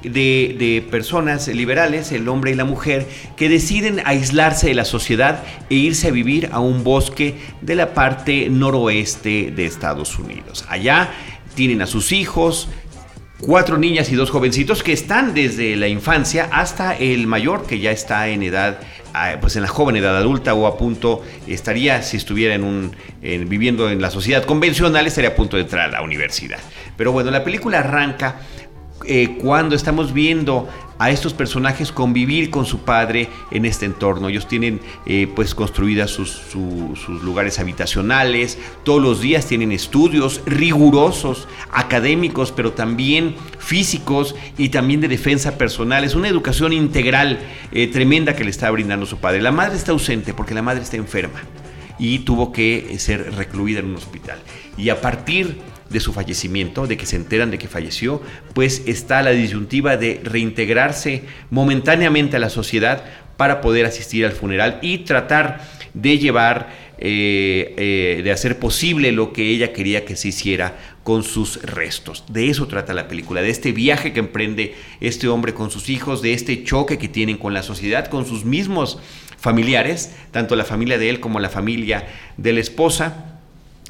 De, 0.02 0.56
de, 0.58 0.80
personas 0.90 1.46
liberales, 1.48 2.10
el 2.10 2.26
hombre 2.30 2.52
y 2.52 2.54
la 2.54 2.64
mujer, 2.64 3.06
que 3.36 3.50
deciden 3.50 4.00
aislarse 4.06 4.68
de 4.68 4.74
la 4.74 4.86
sociedad 4.86 5.42
e 5.68 5.74
irse 5.74 6.08
a 6.08 6.10
vivir 6.10 6.48
a 6.52 6.60
un 6.60 6.84
bosque 6.84 7.36
de 7.60 7.74
la 7.74 7.92
parte 7.92 8.48
noroeste 8.48 9.52
de 9.54 9.66
Estados 9.66 10.18
Unidos. 10.18 10.64
Allá 10.70 11.10
tienen 11.54 11.82
a 11.82 11.86
sus 11.86 12.12
hijos, 12.12 12.68
cuatro 13.40 13.78
niñas 13.78 14.10
y 14.10 14.14
dos 14.14 14.30
jovencitos 14.30 14.82
que 14.82 14.92
están 14.92 15.34
desde 15.34 15.76
la 15.76 15.88
infancia 15.88 16.48
hasta 16.52 16.96
el 16.96 17.26
mayor 17.26 17.66
que 17.66 17.78
ya 17.78 17.90
está 17.90 18.28
en 18.28 18.42
edad, 18.42 18.80
ah, 19.14 19.36
pues 19.40 19.56
en 19.56 19.62
la 19.62 19.68
joven 19.68 19.96
edad 19.96 20.16
adulta 20.16 20.54
o 20.54 20.66
a 20.66 20.76
punto, 20.76 21.22
estaría, 21.46 22.02
si 22.02 22.16
estuviera 22.16 22.54
en 22.54 22.64
un, 22.64 22.96
viviendo 23.20 23.90
en 23.90 24.00
la 24.00 24.10
sociedad 24.10 24.44
convencional, 24.44 25.06
estaría 25.06 25.30
a 25.30 25.34
punto 25.34 25.56
de 25.56 25.62
entrar 25.62 25.88
a 25.88 25.92
la 25.92 26.02
universidad. 26.02 26.58
Pero 26.96 27.12
bueno, 27.12 27.30
la 27.30 27.42
película 27.44 27.78
arranca 27.80 28.40
eh, 29.06 29.38
cuando 29.40 29.74
estamos 29.74 30.12
viendo 30.12 30.68
a 31.00 31.10
estos 31.10 31.32
personajes 31.32 31.92
convivir 31.92 32.50
con 32.50 32.66
su 32.66 32.80
padre 32.80 33.30
en 33.50 33.64
este 33.64 33.86
entorno. 33.86 34.28
Ellos 34.28 34.46
tienen 34.46 34.82
eh, 35.06 35.26
pues 35.34 35.54
construidas 35.54 36.10
sus, 36.10 36.54
lugares 37.22 37.58
habitacionales, 37.58 38.58
todos 38.84 39.00
los 39.00 39.22
días 39.22 39.46
tienen 39.46 39.72
estudios 39.72 40.42
rigurosos, 40.44 41.48
académicos, 41.72 42.52
pero 42.52 42.72
también 42.72 43.34
físicos 43.58 44.34
y 44.58 44.68
también 44.68 45.00
de 45.00 45.08
defensa 45.08 45.56
personal. 45.56 46.04
Es 46.04 46.14
una 46.14 46.28
educación 46.28 46.74
integral 46.74 47.38
eh, 47.72 47.86
tremenda 47.86 48.36
que 48.36 48.44
le 48.44 48.50
está 48.50 48.70
brindando 48.70 49.06
su 49.06 49.16
padre. 49.16 49.40
La 49.40 49.52
madre 49.52 49.76
está 49.76 49.92
ausente 49.92 50.34
porque 50.34 50.52
la 50.52 50.60
madre 50.60 50.82
está 50.82 50.98
enferma 50.98 51.40
y 51.98 52.20
tuvo 52.20 52.52
que 52.52 52.98
ser 52.98 53.34
recluida 53.36 53.78
en 53.78 53.86
un 53.86 53.96
hospital. 53.96 54.38
Y 54.76 54.90
a 54.90 55.00
partir 55.00 55.56
de 55.90 56.00
su 56.00 56.12
fallecimiento, 56.12 56.86
de 56.86 56.96
que 56.96 57.04
se 57.04 57.16
enteran 57.16 57.50
de 57.50 57.58
que 57.58 57.68
falleció, 57.68 58.22
pues 58.54 58.82
está 58.86 59.22
la 59.22 59.30
disyuntiva 59.30 59.96
de 59.96 60.20
reintegrarse 60.22 61.24
momentáneamente 61.50 62.36
a 62.36 62.40
la 62.40 62.48
sociedad 62.48 63.04
para 63.36 63.60
poder 63.60 63.86
asistir 63.86 64.24
al 64.24 64.32
funeral 64.32 64.78
y 64.82 64.98
tratar 64.98 65.60
de 65.94 66.18
llevar, 66.18 66.68
eh, 66.98 67.74
eh, 67.76 68.20
de 68.22 68.30
hacer 68.30 68.58
posible 68.58 69.10
lo 69.12 69.32
que 69.32 69.48
ella 69.48 69.72
quería 69.72 70.04
que 70.04 70.14
se 70.14 70.28
hiciera 70.28 70.78
con 71.02 71.24
sus 71.24 71.60
restos. 71.62 72.24
De 72.28 72.50
eso 72.50 72.68
trata 72.68 72.94
la 72.94 73.08
película, 73.08 73.42
de 73.42 73.50
este 73.50 73.72
viaje 73.72 74.12
que 74.12 74.20
emprende 74.20 74.74
este 75.00 75.26
hombre 75.26 75.54
con 75.54 75.70
sus 75.70 75.88
hijos, 75.88 76.22
de 76.22 76.34
este 76.34 76.62
choque 76.62 76.98
que 76.98 77.08
tienen 77.08 77.36
con 77.36 77.52
la 77.52 77.62
sociedad, 77.62 78.06
con 78.06 78.26
sus 78.26 78.44
mismos 78.44 78.98
familiares, 79.38 80.14
tanto 80.30 80.54
la 80.54 80.64
familia 80.64 80.98
de 80.98 81.08
él 81.08 81.18
como 81.18 81.40
la 81.40 81.48
familia 81.48 82.06
de 82.36 82.52
la 82.52 82.60
esposa 82.60 83.29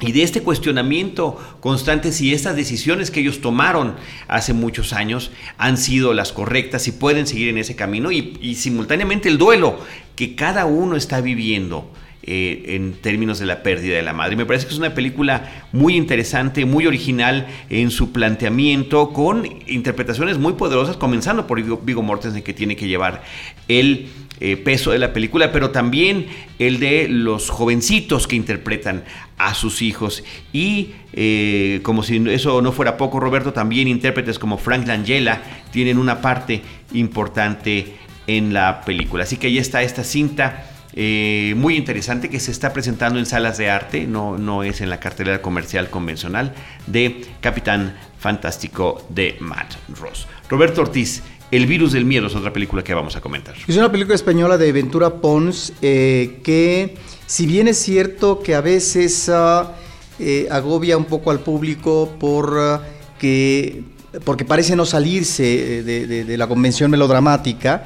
y 0.01 0.11
de 0.11 0.23
este 0.23 0.41
cuestionamiento 0.41 1.37
constante 1.59 2.11
si 2.11 2.33
estas 2.33 2.55
decisiones 2.55 3.11
que 3.11 3.19
ellos 3.19 3.39
tomaron 3.39 3.95
hace 4.27 4.53
muchos 4.53 4.93
años 4.93 5.31
han 5.57 5.77
sido 5.77 6.13
las 6.13 6.31
correctas 6.31 6.87
y 6.87 6.91
pueden 6.91 7.27
seguir 7.27 7.49
en 7.49 7.57
ese 7.57 7.75
camino 7.75 8.11
y, 8.11 8.37
y 8.41 8.55
simultáneamente 8.55 9.29
el 9.29 9.37
duelo 9.37 9.79
que 10.15 10.35
cada 10.35 10.65
uno 10.65 10.95
está 10.95 11.21
viviendo 11.21 11.89
eh, 12.23 12.75
en 12.75 12.93
términos 12.93 13.39
de 13.39 13.47
la 13.47 13.63
pérdida 13.63 13.95
de 13.95 14.03
la 14.03 14.13
madre. 14.13 14.35
Me 14.35 14.45
parece 14.45 14.67
que 14.67 14.73
es 14.73 14.77
una 14.77 14.93
película 14.93 15.65
muy 15.71 15.95
interesante, 15.95 16.65
muy 16.65 16.85
original 16.85 17.47
en 17.69 17.89
su 17.89 18.11
planteamiento, 18.11 19.11
con 19.11 19.49
interpretaciones 19.65 20.37
muy 20.37 20.53
poderosas, 20.53 20.97
comenzando 20.97 21.47
por 21.47 21.59
Vigo, 21.83 22.03
Mortensen, 22.03 22.43
que 22.43 22.53
tiene 22.53 22.75
que 22.75 22.87
llevar 22.87 23.23
el 23.67 24.09
eh, 24.39 24.55
peso 24.55 24.91
de 24.91 24.99
la 24.99 25.13
película, 25.13 25.51
pero 25.51 25.71
también 25.71 26.27
el 26.59 26.79
de 26.79 27.07
los 27.09 27.49
jovencitos 27.49 28.27
que 28.27 28.35
interpretan 28.35 29.03
a 29.39 29.55
sus 29.55 29.81
hijos. 29.81 30.23
Y 30.53 30.91
eh, 31.13 31.79
como 31.81 32.03
si 32.03 32.23
eso 32.29 32.61
no 32.61 32.71
fuera 32.71 32.97
poco, 32.97 33.19
Roberto, 33.19 33.51
también 33.51 33.87
intérpretes 33.87 34.37
como 34.37 34.59
Frank 34.59 34.85
Langella 34.85 35.41
tienen 35.71 35.97
una 35.97 36.21
parte 36.21 36.61
importante 36.93 37.95
en 38.27 38.53
la 38.53 38.81
película. 38.81 39.23
Así 39.23 39.37
que 39.37 39.47
ahí 39.47 39.57
está 39.57 39.81
esta 39.81 40.03
cinta 40.03 40.67
eh, 40.93 41.53
muy 41.55 41.77
interesante 41.77 42.29
que 42.29 42.39
se 42.39 42.51
está 42.51 42.73
presentando 42.73 43.17
en 43.17 43.25
salas 43.25 43.57
de 43.57 43.69
arte, 43.69 44.07
no, 44.07 44.37
no 44.37 44.63
es 44.63 44.81
en 44.81 44.89
la 44.89 44.99
cartelera 44.99 45.41
comercial 45.41 45.89
convencional, 45.89 46.53
de 46.87 47.25
Capitán 47.39 47.95
Fantástico 48.19 49.05
de 49.09 49.37
Matt 49.39 49.75
Ross. 49.99 50.27
Roberto 50.49 50.81
Ortiz, 50.81 51.23
El 51.49 51.65
virus 51.65 51.91
del 51.91 52.05
miedo 52.05 52.27
es 52.27 52.35
otra 52.35 52.53
película 52.53 52.83
que 52.83 52.93
vamos 52.93 53.15
a 53.15 53.21
comentar. 53.21 53.55
Es 53.67 53.75
una 53.75 53.91
película 53.91 54.15
española 54.15 54.57
de 54.57 54.71
Ventura 54.71 55.15
Pons 55.15 55.73
eh, 55.81 56.39
que, 56.43 56.95
si 57.25 57.45
bien 57.45 57.67
es 57.67 57.77
cierto 57.77 58.41
que 58.41 58.55
a 58.55 58.61
veces 58.61 59.29
ah, 59.29 59.73
eh, 60.19 60.47
agobia 60.49 60.97
un 60.97 61.05
poco 61.05 61.31
al 61.31 61.39
público 61.39 62.15
por 62.19 62.57
ah, 62.57 62.81
que 63.19 63.83
porque 64.25 64.43
parece 64.43 64.75
no 64.75 64.85
salirse 64.85 65.83
de 65.83 66.37
la 66.37 66.45
convención 66.45 66.91
melodramática, 66.91 67.85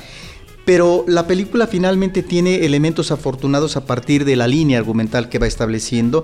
pero 0.66 1.06
la 1.08 1.28
película 1.28 1.68
finalmente 1.68 2.24
tiene 2.24 2.66
elementos 2.66 3.12
afortunados 3.12 3.78
a 3.78 3.86
partir 3.86 4.26
de 4.26 4.36
la 4.36 4.48
línea 4.48 4.80
argumental 4.80 5.30
que 5.30 5.40
va 5.40 5.48
estableciendo. 5.48 6.24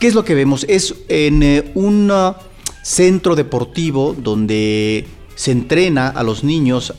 ¿Qué 0.00 0.08
es 0.08 0.14
lo 0.14 0.24
que 0.24 0.34
vemos? 0.34 0.66
Es 0.68 0.94
en 1.08 1.42
eh, 1.42 1.70
un 1.74 2.12
centro 2.82 3.36
deportivo 3.36 4.14
donde 4.18 5.06
se 5.36 5.52
entrena 5.52 6.08
a 6.08 6.22
los 6.22 6.44
niños 6.44 6.94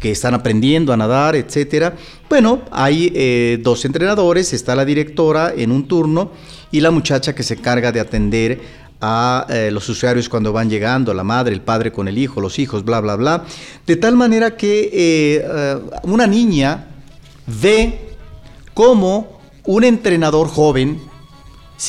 que 0.00 0.10
están 0.10 0.34
aprendiendo 0.34 0.92
a 0.92 0.96
nadar, 0.96 1.36
etcétera. 1.36 1.96
Bueno, 2.28 2.62
hay 2.70 3.12
eh, 3.14 3.58
dos 3.62 3.84
entrenadores, 3.84 4.52
está 4.52 4.76
la 4.76 4.84
directora 4.84 5.52
en 5.56 5.72
un 5.72 5.88
turno 5.88 6.30
y 6.70 6.80
la 6.80 6.90
muchacha 6.90 7.34
que 7.34 7.42
se 7.42 7.56
carga 7.56 7.92
de 7.92 8.00
atender 8.00 8.60
a 9.00 9.46
eh, 9.48 9.70
los 9.70 9.88
usuarios 9.88 10.28
cuando 10.28 10.52
van 10.52 10.68
llegando, 10.68 11.14
la 11.14 11.24
madre, 11.24 11.54
el 11.54 11.60
padre 11.60 11.92
con 11.92 12.08
el 12.08 12.18
hijo, 12.18 12.40
los 12.40 12.58
hijos, 12.58 12.84
bla, 12.84 13.00
bla, 13.00 13.16
bla. 13.16 13.44
De 13.86 13.96
tal 13.96 14.16
manera 14.16 14.56
que 14.56 14.90
eh, 14.92 15.44
eh, 15.44 15.78
una 16.02 16.26
niña 16.26 16.88
ve 17.46 18.16
cómo 18.74 19.40
un 19.64 19.84
entrenador 19.84 20.48
joven 20.48 21.00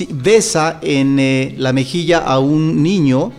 besa 0.10 0.80
en 0.84 1.56
la 1.58 1.74
mejilla 1.74 2.20
a 2.20 2.38
un 2.38 2.84
niño 2.84 3.32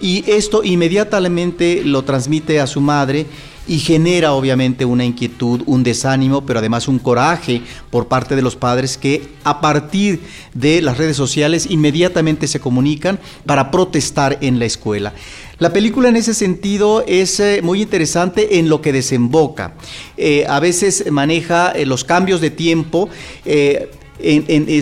y 0.00 0.30
esto 0.30 0.62
inmediatamente 0.62 1.82
lo 1.84 2.02
transmite 2.02 2.60
a 2.60 2.68
su 2.68 2.80
madre 2.80 3.26
y 3.66 3.78
genera 3.78 4.32
obviamente 4.32 4.84
una 4.84 5.04
inquietud, 5.04 5.62
un 5.66 5.82
desánimo, 5.82 6.44
pero 6.44 6.58
además 6.58 6.88
un 6.88 6.98
coraje 6.98 7.62
por 7.90 8.08
parte 8.08 8.34
de 8.34 8.42
los 8.42 8.56
padres 8.56 8.98
que 8.98 9.22
a 9.44 9.60
partir 9.60 10.20
de 10.54 10.82
las 10.82 10.98
redes 10.98 11.16
sociales 11.16 11.66
inmediatamente 11.70 12.48
se 12.48 12.60
comunican 12.60 13.20
para 13.46 13.70
protestar 13.70 14.38
en 14.40 14.58
la 14.58 14.64
escuela. 14.64 15.12
La 15.58 15.72
película 15.72 16.08
en 16.08 16.16
ese 16.16 16.34
sentido 16.34 17.04
es 17.06 17.38
eh, 17.38 17.60
muy 17.62 17.82
interesante 17.82 18.58
en 18.58 18.68
lo 18.68 18.82
que 18.82 18.92
desemboca. 18.92 19.74
Eh, 20.16 20.44
a 20.48 20.58
veces 20.58 21.04
maneja 21.12 21.70
eh, 21.70 21.86
los 21.86 22.04
cambios 22.04 22.40
de 22.40 22.50
tiempo. 22.50 23.08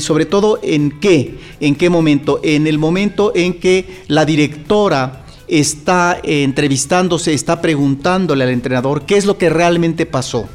sobre 0.01 0.27
todo 0.27 0.59
en 0.63 1.01
qué, 1.01 1.39
en 1.61 1.75
qué 1.75 1.89
momento, 1.89 2.41
en 2.43 2.67
el 2.67 2.79
momento 2.79 3.33
en 3.35 3.55
que 3.55 4.03
la 4.07 4.27
directora 4.27 5.25
está 5.51 6.21
eh, 6.23 6.45
entrevistándose, 6.45 7.35
está 7.35 7.61
preguntándole 7.61 8.45
al 8.45 8.51
entrenador 8.51 9.05
qué 9.05 9.17
es 9.17 9.27
lo 9.27 9.37
que 9.37 9.51
realmente 9.51 10.07
pasó. 10.07 10.49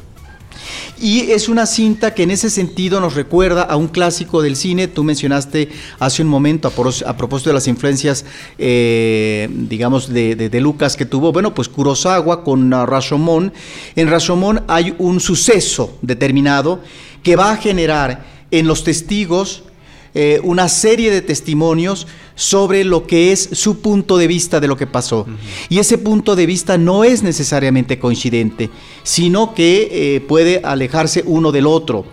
Y 0.98 1.30
es 1.32 1.48
una 1.48 1.66
cinta 1.66 2.14
que 2.14 2.22
en 2.22 2.30
ese 2.30 2.48
sentido 2.48 3.00
nos 3.00 3.14
recuerda 3.14 3.62
a 3.62 3.76
un 3.76 3.88
clásico 3.88 4.40
del 4.40 4.56
cine. 4.56 4.88
Tú 4.88 5.04
mencionaste 5.04 5.68
hace 5.98 6.22
un 6.22 6.28
momento 6.28 6.68
a, 6.68 7.16
propósito 7.16 7.50
de 7.50 7.54
las 7.54 7.68
influencias, 7.68 8.24
eh, 8.58 9.48
digamos, 9.50 10.12
de, 10.12 10.50
Lucas 10.60 10.96
que 10.96 11.04
tuvo. 11.04 11.32
Bueno, 11.32 11.54
pues 11.54 11.68
Kurosawa 11.68 12.42
con 12.42 12.70
Rashomon. 12.70 13.52
En 13.94 14.08
Rashomon 14.08 14.62
hay 14.68 14.94
un 14.98 15.20
suceso 15.20 15.98
determinado 16.00 16.80
que 17.22 17.36
va 17.36 17.52
a 17.52 17.56
generar 17.56 18.24
en 18.50 18.66
los 18.66 18.82
testigos 18.82 19.64
eh, 20.18 20.40
una 20.42 20.70
serie 20.70 21.10
de 21.10 21.20
testimonios 21.20 22.06
sobre 22.36 22.84
lo 22.84 23.06
que 23.06 23.32
es 23.32 23.50
su 23.52 23.82
punto 23.82 24.16
de 24.16 24.26
vista 24.26 24.60
de 24.60 24.66
lo 24.66 24.74
que 24.74 24.86
pasó. 24.86 25.26
Y 25.68 25.78
ese 25.78 25.98
punto 25.98 26.34
de 26.34 26.46
vista 26.46 26.78
no 26.78 27.04
es 27.04 27.22
necesariamente 27.22 27.98
coincidente, 27.98 28.70
sino 29.02 29.54
que 29.54 29.88
eh, 30.16 30.20
puede 30.22 30.62
alejarse 30.64 31.22
uno 31.26 31.52
del 31.52 31.66
otro. 31.66 32.06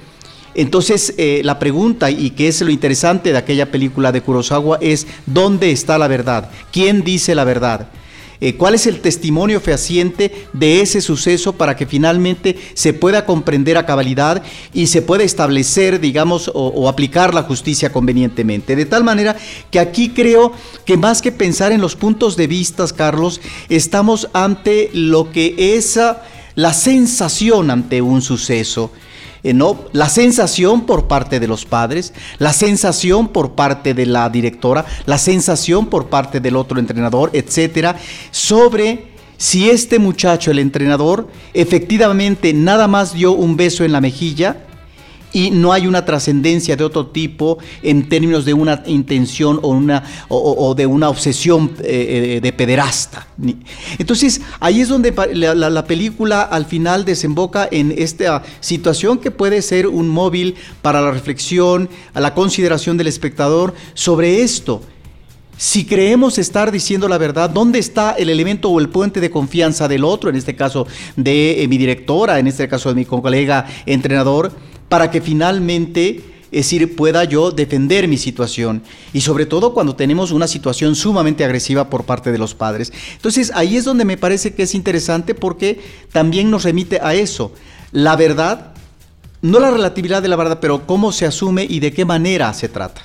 Entonces, 0.53 1.13
eh, 1.17 1.39
la 1.45 1.59
pregunta, 1.59 2.11
y 2.11 2.31
que 2.31 2.49
es 2.49 2.59
lo 2.59 2.71
interesante 2.71 3.31
de 3.31 3.37
aquella 3.37 3.71
película 3.71 4.11
de 4.11 4.19
Kurosawa, 4.19 4.79
es 4.81 5.07
¿dónde 5.25 5.71
está 5.71 5.97
la 5.97 6.09
verdad? 6.09 6.51
¿Quién 6.73 7.05
dice 7.05 7.35
la 7.35 7.45
verdad? 7.45 7.87
Eh, 8.45 8.55
cuál 8.57 8.75
es 8.75 8.87
el 8.87 8.99
testimonio 8.99 9.61
fehaciente 9.61 10.49
de 10.51 10.81
ese 10.81 10.99
suceso 10.99 11.53
para 11.53 11.77
que 11.77 11.85
finalmente 11.85 12.57
se 12.73 12.91
pueda 12.91 13.25
comprender 13.25 13.77
a 13.77 13.85
cabalidad 13.85 14.43
y 14.73 14.87
se 14.87 15.01
pueda 15.01 15.23
establecer, 15.23 16.01
digamos, 16.01 16.51
o, 16.53 16.89
aplicar 16.89 17.33
la 17.33 17.43
justicia 17.43 17.93
convenientemente. 17.93 18.75
De 18.75 18.85
tal 18.85 19.05
manera 19.05 19.37
que 19.71 19.79
aquí 19.79 20.09
creo 20.09 20.51
que 20.83 20.97
más 20.97 21.21
que 21.21 21.31
pensar 21.31 21.71
en 21.71 21.79
los 21.79 21.95
puntos 21.95 22.35
de 22.35 22.47
vista, 22.47 22.85
Carlos, 22.89 23.39
estamos 23.69 24.27
ante 24.33 24.89
lo 24.91 25.31
que 25.31 25.77
es 25.77 25.97
la 26.55 26.73
sensación 26.73 27.71
ante 27.71 28.01
un 28.01 28.21
suceso. 28.21 28.91
Eh, 29.43 29.53
¿no? 29.53 29.77
La 29.91 30.07
sensación 30.07 30.85
por 30.85 31.07
parte 31.07 31.41
de 31.41 31.47
los 31.47 31.65
padres, 31.65 32.13
la 32.39 32.53
sensación 32.53 33.27
por 33.27 33.55
parte 33.55 33.93
de 33.93 34.05
la 34.05 34.29
directora, 34.29 34.85
la 35.05 35.17
sensación 35.17 35.87
por 35.87 36.07
parte 36.07 36.39
del 36.39 36.55
otro 36.55 36.79
entrenador, 36.79 37.29
etcétera, 37.33 37.97
sobre 38.31 39.11
si 39.37 39.69
este 39.69 39.99
muchacho, 39.99 40.51
el 40.51 40.59
entrenador, 40.59 41.27
efectivamente 41.53 42.53
nada 42.53 42.87
más 42.87 43.13
dio 43.13 43.33
un 43.33 43.57
beso 43.57 43.83
en 43.83 43.91
la 43.91 43.99
mejilla 43.99 44.65
y 45.33 45.49
no 45.49 45.73
hay 45.73 45.87
una 45.87 46.05
trascendencia 46.05 46.77
de 46.77 46.83
otro 46.83 47.07
tipo 47.07 47.57
en 47.81 48.07
términos 48.07 48.45
de 48.45 48.53
una 48.53 48.83
intención 48.85 49.59
o, 49.61 49.69
una, 49.69 50.03
o, 50.29 50.73
de 50.75 50.85
una 50.85 51.09
obsesión 51.09 51.71
eh, 51.81 52.35
eh, 52.37 52.41
de 52.41 52.53
pederasta. 52.53 53.27
Entonces, 53.97 54.41
ahí 54.59 54.81
es 54.81 54.87
donde 54.87 55.13
la, 55.33 55.85
película 55.85 56.43
al 56.43 56.65
final 56.65 57.03
desemboca 57.03 57.67
en 57.69 57.93
esta 57.97 58.43
situación 58.59 59.17
que 59.17 59.31
puede 59.31 59.61
ser 59.61 59.87
un 59.87 60.07
móvil 60.07 60.55
para 60.81 61.01
la 61.01 61.11
reflexión, 61.11 61.89
a 62.13 62.21
la 62.21 62.33
consideración 62.33 62.95
del 62.97 63.07
espectador 63.07 63.73
sobre 63.95 64.43
esto. 64.43 64.81
Si 65.57 65.85
creemos 65.85 66.37
estar 66.39 66.71
diciendo 66.71 67.07
la 67.07 67.17
verdad, 67.17 67.49
¿dónde 67.49 67.79
está 67.79 68.11
el 68.13 68.29
elemento 68.29 68.69
o 68.69 68.79
el 68.79 68.89
puente 68.89 69.19
de 69.19 69.29
confianza 69.29 69.87
del 69.87 70.03
otro? 70.03 70.29
En 70.29 70.35
este 70.35 70.55
caso 70.55 70.87
de 71.15 71.63
eh, 71.63 71.67
mi 71.67 71.77
directora, 71.77 72.39
en 72.39 72.47
este 72.47 72.67
caso 72.67 72.89
de 72.89 72.95
mi 72.95 73.05
colega 73.05 73.65
entrenador 73.85 74.51
para 74.93 75.09
que 75.09 75.21
finalmente 75.21 76.21
es 76.51 76.67
decir, 76.67 76.95
pueda 76.95 77.23
yo 77.23 77.49
defender 77.49 78.07
mi 78.07 78.15
situación. 78.15 78.83
Y 79.11 79.21
sobre 79.21 79.47
todo 79.47 79.73
cuando 79.73 79.95
tenemos 79.95 80.29
una 80.29 80.45
situación 80.47 80.93
sumamente 80.93 81.43
agresiva 81.43 81.89
por 81.89 82.03
parte 82.03 82.31
de 82.31 82.37
los 82.37 82.53
padres. 82.53 82.93
Entonces 83.15 83.51
ahí 83.55 83.75
es 83.75 83.85
donde 83.85 84.05
me 84.05 84.17
parece 84.17 84.53
que 84.53 84.61
es 84.61 84.75
interesante 84.75 85.33
porque 85.33 85.81
también 86.11 86.51
nos 86.51 86.63
remite 86.63 86.99
a 87.01 87.15
eso. 87.15 87.53
La 87.91 88.15
verdad, 88.15 88.75
no 89.41 89.59
la 89.59 89.71
relatividad 89.71 90.21
de 90.21 90.27
la 90.27 90.35
verdad, 90.35 90.59
pero 90.61 90.85
cómo 90.85 91.11
se 91.11 91.25
asume 91.25 91.65
y 91.67 91.79
de 91.79 91.91
qué 91.91 92.05
manera 92.05 92.53
se 92.53 92.69
trata. 92.69 93.01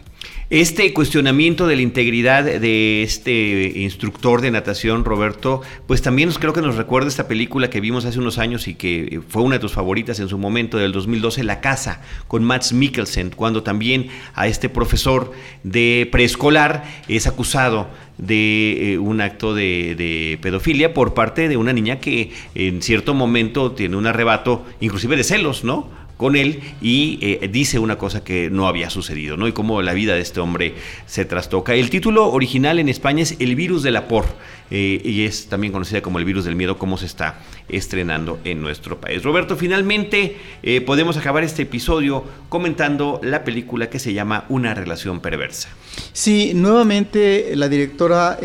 Este 0.50 0.94
cuestionamiento 0.94 1.66
de 1.66 1.76
la 1.76 1.82
integridad 1.82 2.42
de 2.42 3.02
este 3.02 3.70
instructor 3.80 4.40
de 4.40 4.50
natación, 4.50 5.04
Roberto, 5.04 5.60
pues 5.86 6.00
también 6.00 6.30
creo 6.30 6.54
que 6.54 6.62
nos 6.62 6.76
recuerda 6.76 7.06
esta 7.06 7.28
película 7.28 7.68
que 7.68 7.82
vimos 7.82 8.06
hace 8.06 8.18
unos 8.18 8.38
años 8.38 8.66
y 8.66 8.74
que 8.74 9.20
fue 9.28 9.42
una 9.42 9.56
de 9.56 9.60
tus 9.60 9.72
favoritas 9.72 10.20
en 10.20 10.28
su 10.30 10.38
momento, 10.38 10.78
del 10.78 10.92
2012, 10.92 11.44
La 11.44 11.60
Casa, 11.60 12.00
con 12.28 12.44
Max 12.44 12.72
Mikkelsen, 12.72 13.28
cuando 13.28 13.62
también 13.62 14.08
a 14.34 14.46
este 14.46 14.70
profesor 14.70 15.32
de 15.64 16.08
preescolar 16.10 16.82
es 17.08 17.26
acusado 17.26 17.88
de 18.16 18.94
eh, 18.94 18.98
un 18.98 19.20
acto 19.20 19.54
de, 19.54 19.96
de, 19.96 20.38
pedofilia 20.40 20.94
por 20.94 21.12
parte 21.12 21.50
de 21.50 21.58
una 21.58 21.74
niña 21.74 22.00
que 22.00 22.32
en 22.54 22.80
cierto 22.80 23.12
momento 23.12 23.72
tiene 23.72 23.96
un 23.96 24.06
arrebato, 24.06 24.64
inclusive 24.80 25.14
de 25.14 25.24
celos, 25.24 25.62
¿no? 25.62 26.07
Con 26.18 26.36
él 26.36 26.60
y 26.82 27.18
eh, 27.22 27.48
dice 27.50 27.78
una 27.78 27.96
cosa 27.96 28.22
que 28.22 28.50
no 28.50 28.68
había 28.68 28.90
sucedido, 28.90 29.38
¿no? 29.38 29.48
Y 29.48 29.52
cómo 29.52 29.80
la 29.80 29.94
vida 29.94 30.14
de 30.14 30.20
este 30.20 30.40
hombre 30.40 30.74
se 31.06 31.24
trastoca. 31.24 31.74
El 31.74 31.88
título 31.88 32.30
original 32.30 32.78
en 32.78 32.90
España 32.90 33.22
es 33.22 33.36
El 33.38 33.54
virus 33.54 33.82
del 33.84 33.96
apor 33.96 34.26
eh, 34.70 35.00
y 35.02 35.24
es 35.24 35.46
también 35.46 35.72
conocida 35.72 36.02
como 36.02 36.18
el 36.18 36.26
virus 36.26 36.44
del 36.44 36.56
miedo, 36.56 36.76
cómo 36.76 36.98
se 36.98 37.06
está 37.06 37.38
estrenando 37.68 38.40
en 38.44 38.60
nuestro 38.60 39.00
país. 39.00 39.22
Roberto, 39.22 39.56
finalmente 39.56 40.36
eh, 40.62 40.80
podemos 40.80 41.16
acabar 41.16 41.44
este 41.44 41.62
episodio 41.62 42.24
comentando 42.48 43.20
la 43.22 43.44
película 43.44 43.88
que 43.88 44.00
se 44.00 44.12
llama 44.12 44.44
Una 44.48 44.74
relación 44.74 45.20
perversa. 45.20 45.68
Sí, 46.12 46.52
nuevamente 46.52 47.52
la 47.54 47.68
directora 47.68 48.38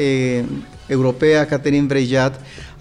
europea 0.90 1.48
Catherine 1.48 1.88
Breillat 1.88 2.36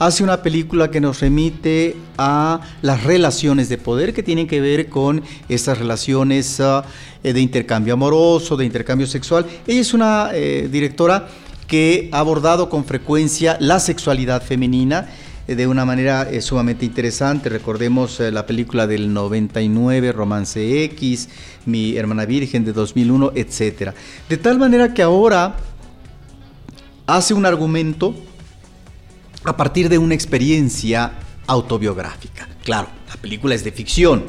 hace 0.06 0.24
una 0.24 0.42
película 0.42 0.90
que 0.90 1.00
nos 1.00 1.20
remite 1.20 1.96
a 2.18 2.60
las 2.82 3.04
relaciones 3.04 3.68
de 3.68 3.78
poder 3.78 4.12
que 4.12 4.24
tienen 4.24 4.48
que 4.48 4.60
ver 4.60 4.88
con 4.88 5.22
estas 5.48 5.78
relaciones 5.78 6.58
ah, 6.58 6.84
eh, 7.22 7.32
de 7.32 7.40
intercambio 7.40 7.94
amoroso, 7.94 8.56
de 8.56 8.64
intercambio 8.64 9.06
sexual. 9.06 9.46
Ella 9.64 9.80
es 9.80 9.94
una 9.94 10.30
eh, 10.32 10.68
directora 10.70 11.28
que 11.68 12.08
ha 12.10 12.18
abordado 12.18 12.68
con 12.68 12.84
frecuencia 12.84 13.56
la 13.60 13.78
sexualidad 13.78 14.42
femenina 14.42 15.06
eh, 15.46 15.54
de 15.54 15.68
una 15.68 15.84
manera 15.84 16.28
sumamente 16.40 16.84
interesante. 16.84 17.48
Recordemos 17.48 18.18
la 18.18 18.44
película 18.44 18.88
del 18.88 19.14
99, 19.14 20.10
Romance 20.10 20.82
X, 20.84 21.28
Mi 21.64 21.96
hermana 21.96 22.26
virgen 22.26 22.64
de 22.64 22.72
2001, 22.72 23.32
etc. 23.36 23.92
De 24.28 24.36
tal 24.36 24.58
manera 24.58 24.94
que 24.94 25.02
ahora 25.02 25.54
hace 27.06 27.34
un 27.34 27.46
argumento 27.46 28.16
a 29.44 29.56
partir 29.56 29.88
de 29.88 29.98
una 29.98 30.14
experiencia 30.14 31.12
autobiográfica. 31.46 32.48
Claro, 32.64 32.88
la 33.08 33.16
película 33.16 33.54
es 33.54 33.64
de 33.64 33.72
ficción. 33.72 34.24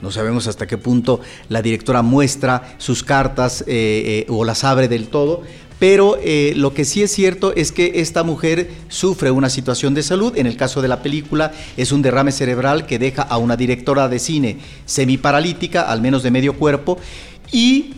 No 0.00 0.10
sabemos 0.10 0.46
hasta 0.46 0.66
qué 0.66 0.76
punto 0.76 1.20
la 1.48 1.62
directora 1.62 2.02
muestra 2.02 2.74
sus 2.78 3.02
cartas 3.02 3.62
eh, 3.62 3.64
eh, 3.66 4.26
o 4.28 4.44
las 4.44 4.62
abre 4.64 4.88
del 4.88 5.08
todo, 5.08 5.42
pero 5.78 6.18
eh, 6.22 6.52
lo 6.54 6.74
que 6.74 6.84
sí 6.84 7.02
es 7.02 7.10
cierto 7.10 7.54
es 7.54 7.72
que 7.72 7.92
esta 7.96 8.22
mujer 8.22 8.70
sufre 8.88 9.30
una 9.30 9.48
situación 9.48 9.94
de 9.94 10.02
salud. 10.02 10.36
En 10.36 10.46
el 10.46 10.56
caso 10.56 10.82
de 10.82 10.88
la 10.88 11.02
película 11.02 11.52
es 11.76 11.92
un 11.92 12.02
derrame 12.02 12.32
cerebral 12.32 12.86
que 12.86 12.98
deja 12.98 13.22
a 13.22 13.38
una 13.38 13.56
directora 13.56 14.08
de 14.08 14.18
cine 14.18 14.58
semiparalítica, 14.84 15.82
al 15.82 16.02
menos 16.02 16.22
de 16.22 16.30
medio 16.30 16.54
cuerpo, 16.58 16.98
y 17.50 17.94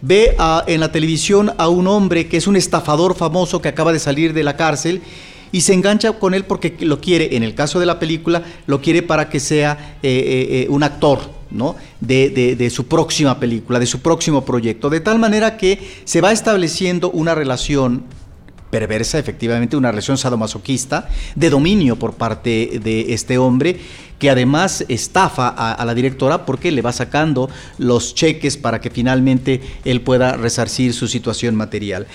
ve 0.00 0.36
en 0.66 0.80
la 0.80 0.92
televisión 0.92 1.52
a 1.58 1.68
un 1.68 1.86
hombre 1.86 2.28
que 2.28 2.36
es 2.36 2.46
un 2.46 2.56
estafador 2.56 3.14
famoso 3.16 3.62
que 3.62 3.68
acaba 3.68 3.92
de 3.92 4.00
salir 4.00 4.32
de 4.32 4.42
la 4.42 4.56
cárcel 4.56 5.02
y 5.52 5.60
se 5.60 5.74
engancha 5.74 6.12
con 6.12 6.34
él 6.34 6.44
porque 6.44 6.74
lo 6.80 7.00
quiere, 7.00 7.36
en 7.36 7.42
el 7.42 7.54
caso 7.54 7.78
de 7.78 7.86
la 7.86 7.98
película, 7.98 8.42
lo 8.66 8.80
quiere 8.80 9.02
para 9.02 9.28
que 9.28 9.38
sea 9.38 9.98
eh, 10.02 10.08
eh, 10.10 10.62
eh, 10.62 10.66
un 10.70 10.82
actor, 10.82 11.20
¿no? 11.50 11.76
De, 12.00 12.30
de, 12.56 12.70
su 12.70 12.88
próxima 12.88 13.38
película, 13.38 13.78
de 13.78 13.86
su 13.86 14.00
próximo 14.00 14.44
proyecto, 14.44 14.88
de 14.88 15.00
tal 15.00 15.18
manera 15.18 15.58
que 15.58 15.78
se 16.04 16.22
va 16.22 16.32
estableciendo 16.32 17.10
una 17.10 17.34
relación 17.34 18.04
perversa, 18.70 19.18
efectivamente, 19.18 19.76
una 19.76 19.90
relación 19.90 20.16
sadomasoquista, 20.16 21.10
de 21.34 21.50
dominio 21.50 21.96
por 21.96 22.14
parte 22.14 22.80
de 22.82 23.12
este 23.12 23.36
hombre, 23.36 23.78
que 24.18 24.30
además 24.30 24.86
estafa 24.88 25.48
a, 25.48 25.72
a, 25.74 25.84
la 25.84 25.94
directora 25.94 26.46
porque 26.46 26.70
le 26.70 26.80
va 26.80 26.92
sacando 26.92 27.50
los 27.76 28.14
cheques 28.14 28.56
para 28.56 28.80
que 28.80 28.88
finalmente 28.88 29.60
él 29.84 30.00
pueda 30.00 30.38
resarcir 30.38 30.94
su 30.94 31.06
situación 31.06 31.54
material. 31.54 32.06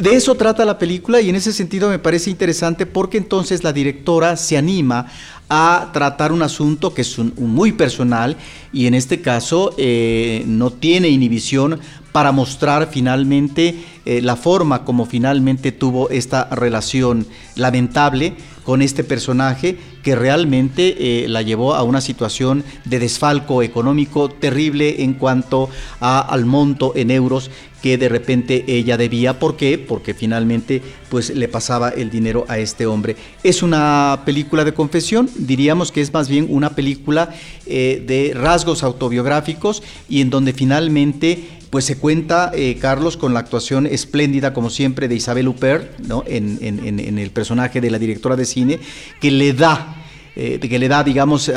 De 0.00 0.16
eso 0.16 0.34
trata 0.34 0.64
la 0.64 0.78
película 0.78 1.20
y 1.20 1.28
en 1.28 1.36
ese 1.36 1.52
sentido 1.52 1.88
me 1.88 1.98
parece 2.00 2.30
interesante 2.30 2.84
porque 2.84 3.18
entonces 3.18 3.62
la 3.62 3.72
directora 3.72 4.36
se 4.36 4.56
anima 4.56 5.06
a 5.48 5.90
tratar 5.92 6.32
un 6.32 6.42
asunto 6.42 6.94
que 6.94 7.02
es 7.02 7.18
muy 7.18 7.72
personal 7.72 8.36
y 8.72 8.86
en 8.86 8.94
este 8.94 9.20
caso 9.20 9.74
eh, 9.76 10.42
no 10.46 10.70
tiene 10.70 11.08
inhibición 11.08 11.80
para 12.12 12.32
mostrar 12.32 12.88
finalmente 12.90 13.76
eh, 14.04 14.20
la 14.22 14.36
forma 14.36 14.84
como 14.84 15.04
finalmente 15.04 15.70
tuvo 15.70 16.10
esta 16.10 16.48
relación 16.50 17.26
lamentable 17.54 18.34
con 18.64 18.82
este 18.82 19.04
personaje 19.04 19.78
que 20.02 20.16
realmente 20.16 21.24
eh, 21.24 21.28
la 21.28 21.42
llevó 21.42 21.74
a 21.74 21.82
una 21.82 22.00
situación 22.00 22.64
de 22.84 22.98
desfalco 22.98 23.62
económico 23.62 24.28
terrible 24.28 25.02
en 25.02 25.14
cuanto 25.14 25.68
al 26.00 26.46
monto 26.46 26.92
en 26.96 27.10
euros 27.10 27.50
que 27.84 27.98
de 27.98 28.08
repente 28.08 28.64
ella 28.66 28.96
debía. 28.96 29.38
¿Por 29.38 29.58
qué? 29.58 29.76
Porque 29.76 30.14
finalmente 30.14 30.80
pues 31.10 31.28
le 31.28 31.48
pasaba 31.48 31.90
el 31.90 32.08
dinero 32.08 32.46
a 32.48 32.56
este 32.56 32.86
hombre. 32.86 33.14
Es 33.42 33.62
una 33.62 34.22
película 34.24 34.64
de 34.64 34.72
confesión, 34.72 35.28
diríamos 35.36 35.92
que 35.92 36.00
es 36.00 36.10
más 36.10 36.30
bien 36.30 36.46
una 36.48 36.74
película 36.74 37.34
eh, 37.66 38.02
de 38.06 38.32
rasgos 38.32 38.84
autobiográficos 38.84 39.82
y 40.08 40.22
en 40.22 40.30
donde 40.30 40.54
finalmente 40.54 41.44
pues 41.68 41.84
se 41.84 41.98
cuenta, 41.98 42.52
eh, 42.54 42.78
Carlos, 42.80 43.18
con 43.18 43.34
la 43.34 43.40
actuación 43.40 43.84
espléndida, 43.84 44.54
como 44.54 44.70
siempre, 44.70 45.06
de 45.06 45.16
Isabel 45.16 45.48
Huppert, 45.48 45.98
¿no? 45.98 46.24
en, 46.26 46.60
en 46.62 47.18
el 47.18 47.30
personaje 47.32 47.82
de 47.82 47.90
la 47.90 47.98
directora 47.98 48.34
de 48.34 48.46
cine, 48.46 48.80
que 49.20 49.30
le 49.30 49.52
da 49.52 50.03
eh, 50.36 50.58
que 50.58 50.78
le 50.78 50.88
da, 50.88 51.04
digamos, 51.04 51.50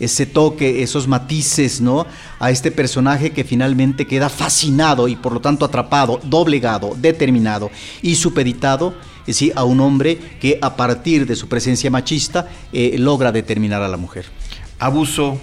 ese 0.00 0.26
toque, 0.26 0.82
esos 0.82 1.08
matices, 1.08 1.80
¿no? 1.80 2.06
A 2.38 2.50
este 2.50 2.70
personaje 2.70 3.30
que 3.30 3.44
finalmente 3.44 4.06
queda 4.06 4.28
fascinado 4.28 5.08
y 5.08 5.16
por 5.16 5.32
lo 5.32 5.40
tanto 5.40 5.64
atrapado, 5.64 6.20
doblegado, 6.24 6.94
determinado 6.96 7.70
y 8.02 8.14
supeditado, 8.14 8.94
¿sí? 9.26 9.52
A 9.54 9.64
un 9.64 9.80
hombre 9.80 10.18
que 10.40 10.58
a 10.62 10.76
partir 10.76 11.26
de 11.26 11.36
su 11.36 11.48
presencia 11.48 11.90
machista 11.90 12.48
eh, 12.72 12.96
logra 12.98 13.32
determinar 13.32 13.82
a 13.82 13.88
la 13.88 13.96
mujer. 13.96 14.26
Abuso 14.78 15.38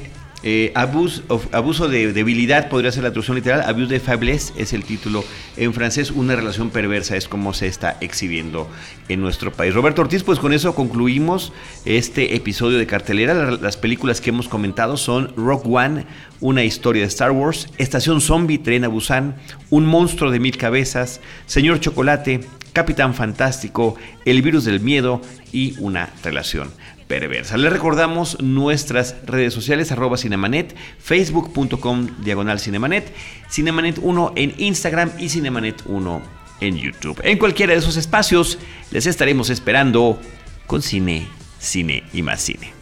eh, 0.47 0.71
abuso 0.75 1.87
de 1.87 2.13
debilidad 2.13 2.69
podría 2.69 2.91
ser 2.91 3.01
la 3.01 3.09
traducción 3.09 3.35
literal. 3.35 3.63
Abuse 3.63 3.91
de 3.91 3.99
faiblesse 3.99 4.53
es 4.55 4.73
el 4.73 4.83
título 4.83 5.25
en 5.57 5.73
francés. 5.73 6.11
Una 6.11 6.35
relación 6.35 6.69
perversa 6.69 7.17
es 7.17 7.27
como 7.27 7.51
se 7.55 7.65
está 7.65 7.97
exhibiendo 7.99 8.69
en 9.09 9.21
nuestro 9.21 9.51
país. 9.51 9.73
Roberto 9.73 10.03
Ortiz, 10.03 10.21
pues 10.21 10.37
con 10.37 10.53
eso 10.53 10.75
concluimos 10.75 11.51
este 11.83 12.35
episodio 12.35 12.77
de 12.77 12.85
cartelera. 12.85 13.33
Las 13.57 13.75
películas 13.75 14.21
que 14.21 14.29
hemos 14.29 14.47
comentado 14.47 14.97
son 14.97 15.33
Rock 15.35 15.65
One, 15.65 16.05
una 16.41 16.63
historia 16.63 17.01
de 17.01 17.07
Star 17.07 17.31
Wars, 17.31 17.67
Estación 17.79 18.21
Zombie, 18.21 18.59
Tren 18.59 18.83
a 18.83 18.87
Busan, 18.87 19.37
Un 19.71 19.87
monstruo 19.87 20.29
de 20.29 20.39
mil 20.39 20.57
cabezas, 20.57 21.21
Señor 21.47 21.79
Chocolate, 21.79 22.41
Capitán 22.71 23.15
Fantástico, 23.15 23.95
El 24.25 24.43
virus 24.43 24.63
del 24.65 24.79
miedo 24.79 25.21
y 25.51 25.75
una 25.79 26.11
relación 26.23 26.69
perversa. 27.07 27.57
Les 27.57 27.71
recordamos 27.71 28.41
nuestras 28.41 29.15
redes 29.25 29.53
sociales, 29.53 29.91
arroba 29.91 30.17
cinemanet, 30.17 30.75
facebook.com 30.99 32.07
diagonal 32.23 32.59
cinemanet, 32.59 33.13
cinemanet 33.49 33.99
1 34.01 34.33
en 34.35 34.53
Instagram 34.57 35.11
y 35.19 35.29
cinemanet 35.29 35.81
1 35.85 36.21
en 36.61 36.77
YouTube. 36.77 37.19
En 37.23 37.37
cualquiera 37.37 37.73
de 37.73 37.79
esos 37.79 37.97
espacios 37.97 38.57
les 38.91 39.05
estaremos 39.05 39.49
esperando 39.49 40.19
con 40.67 40.81
cine, 40.81 41.27
cine 41.59 42.03
y 42.13 42.21
más 42.21 42.41
cine. 42.41 42.73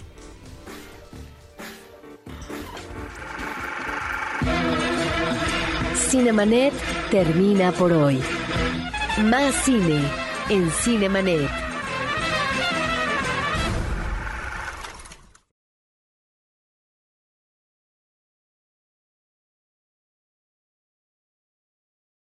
Cinemanet 6.10 6.74
termina 7.10 7.72
por 7.72 7.92
hoy. 7.92 8.20
Más 9.26 9.56
cine 9.64 10.00
en 10.50 10.70
Cinemanet. 10.70 11.63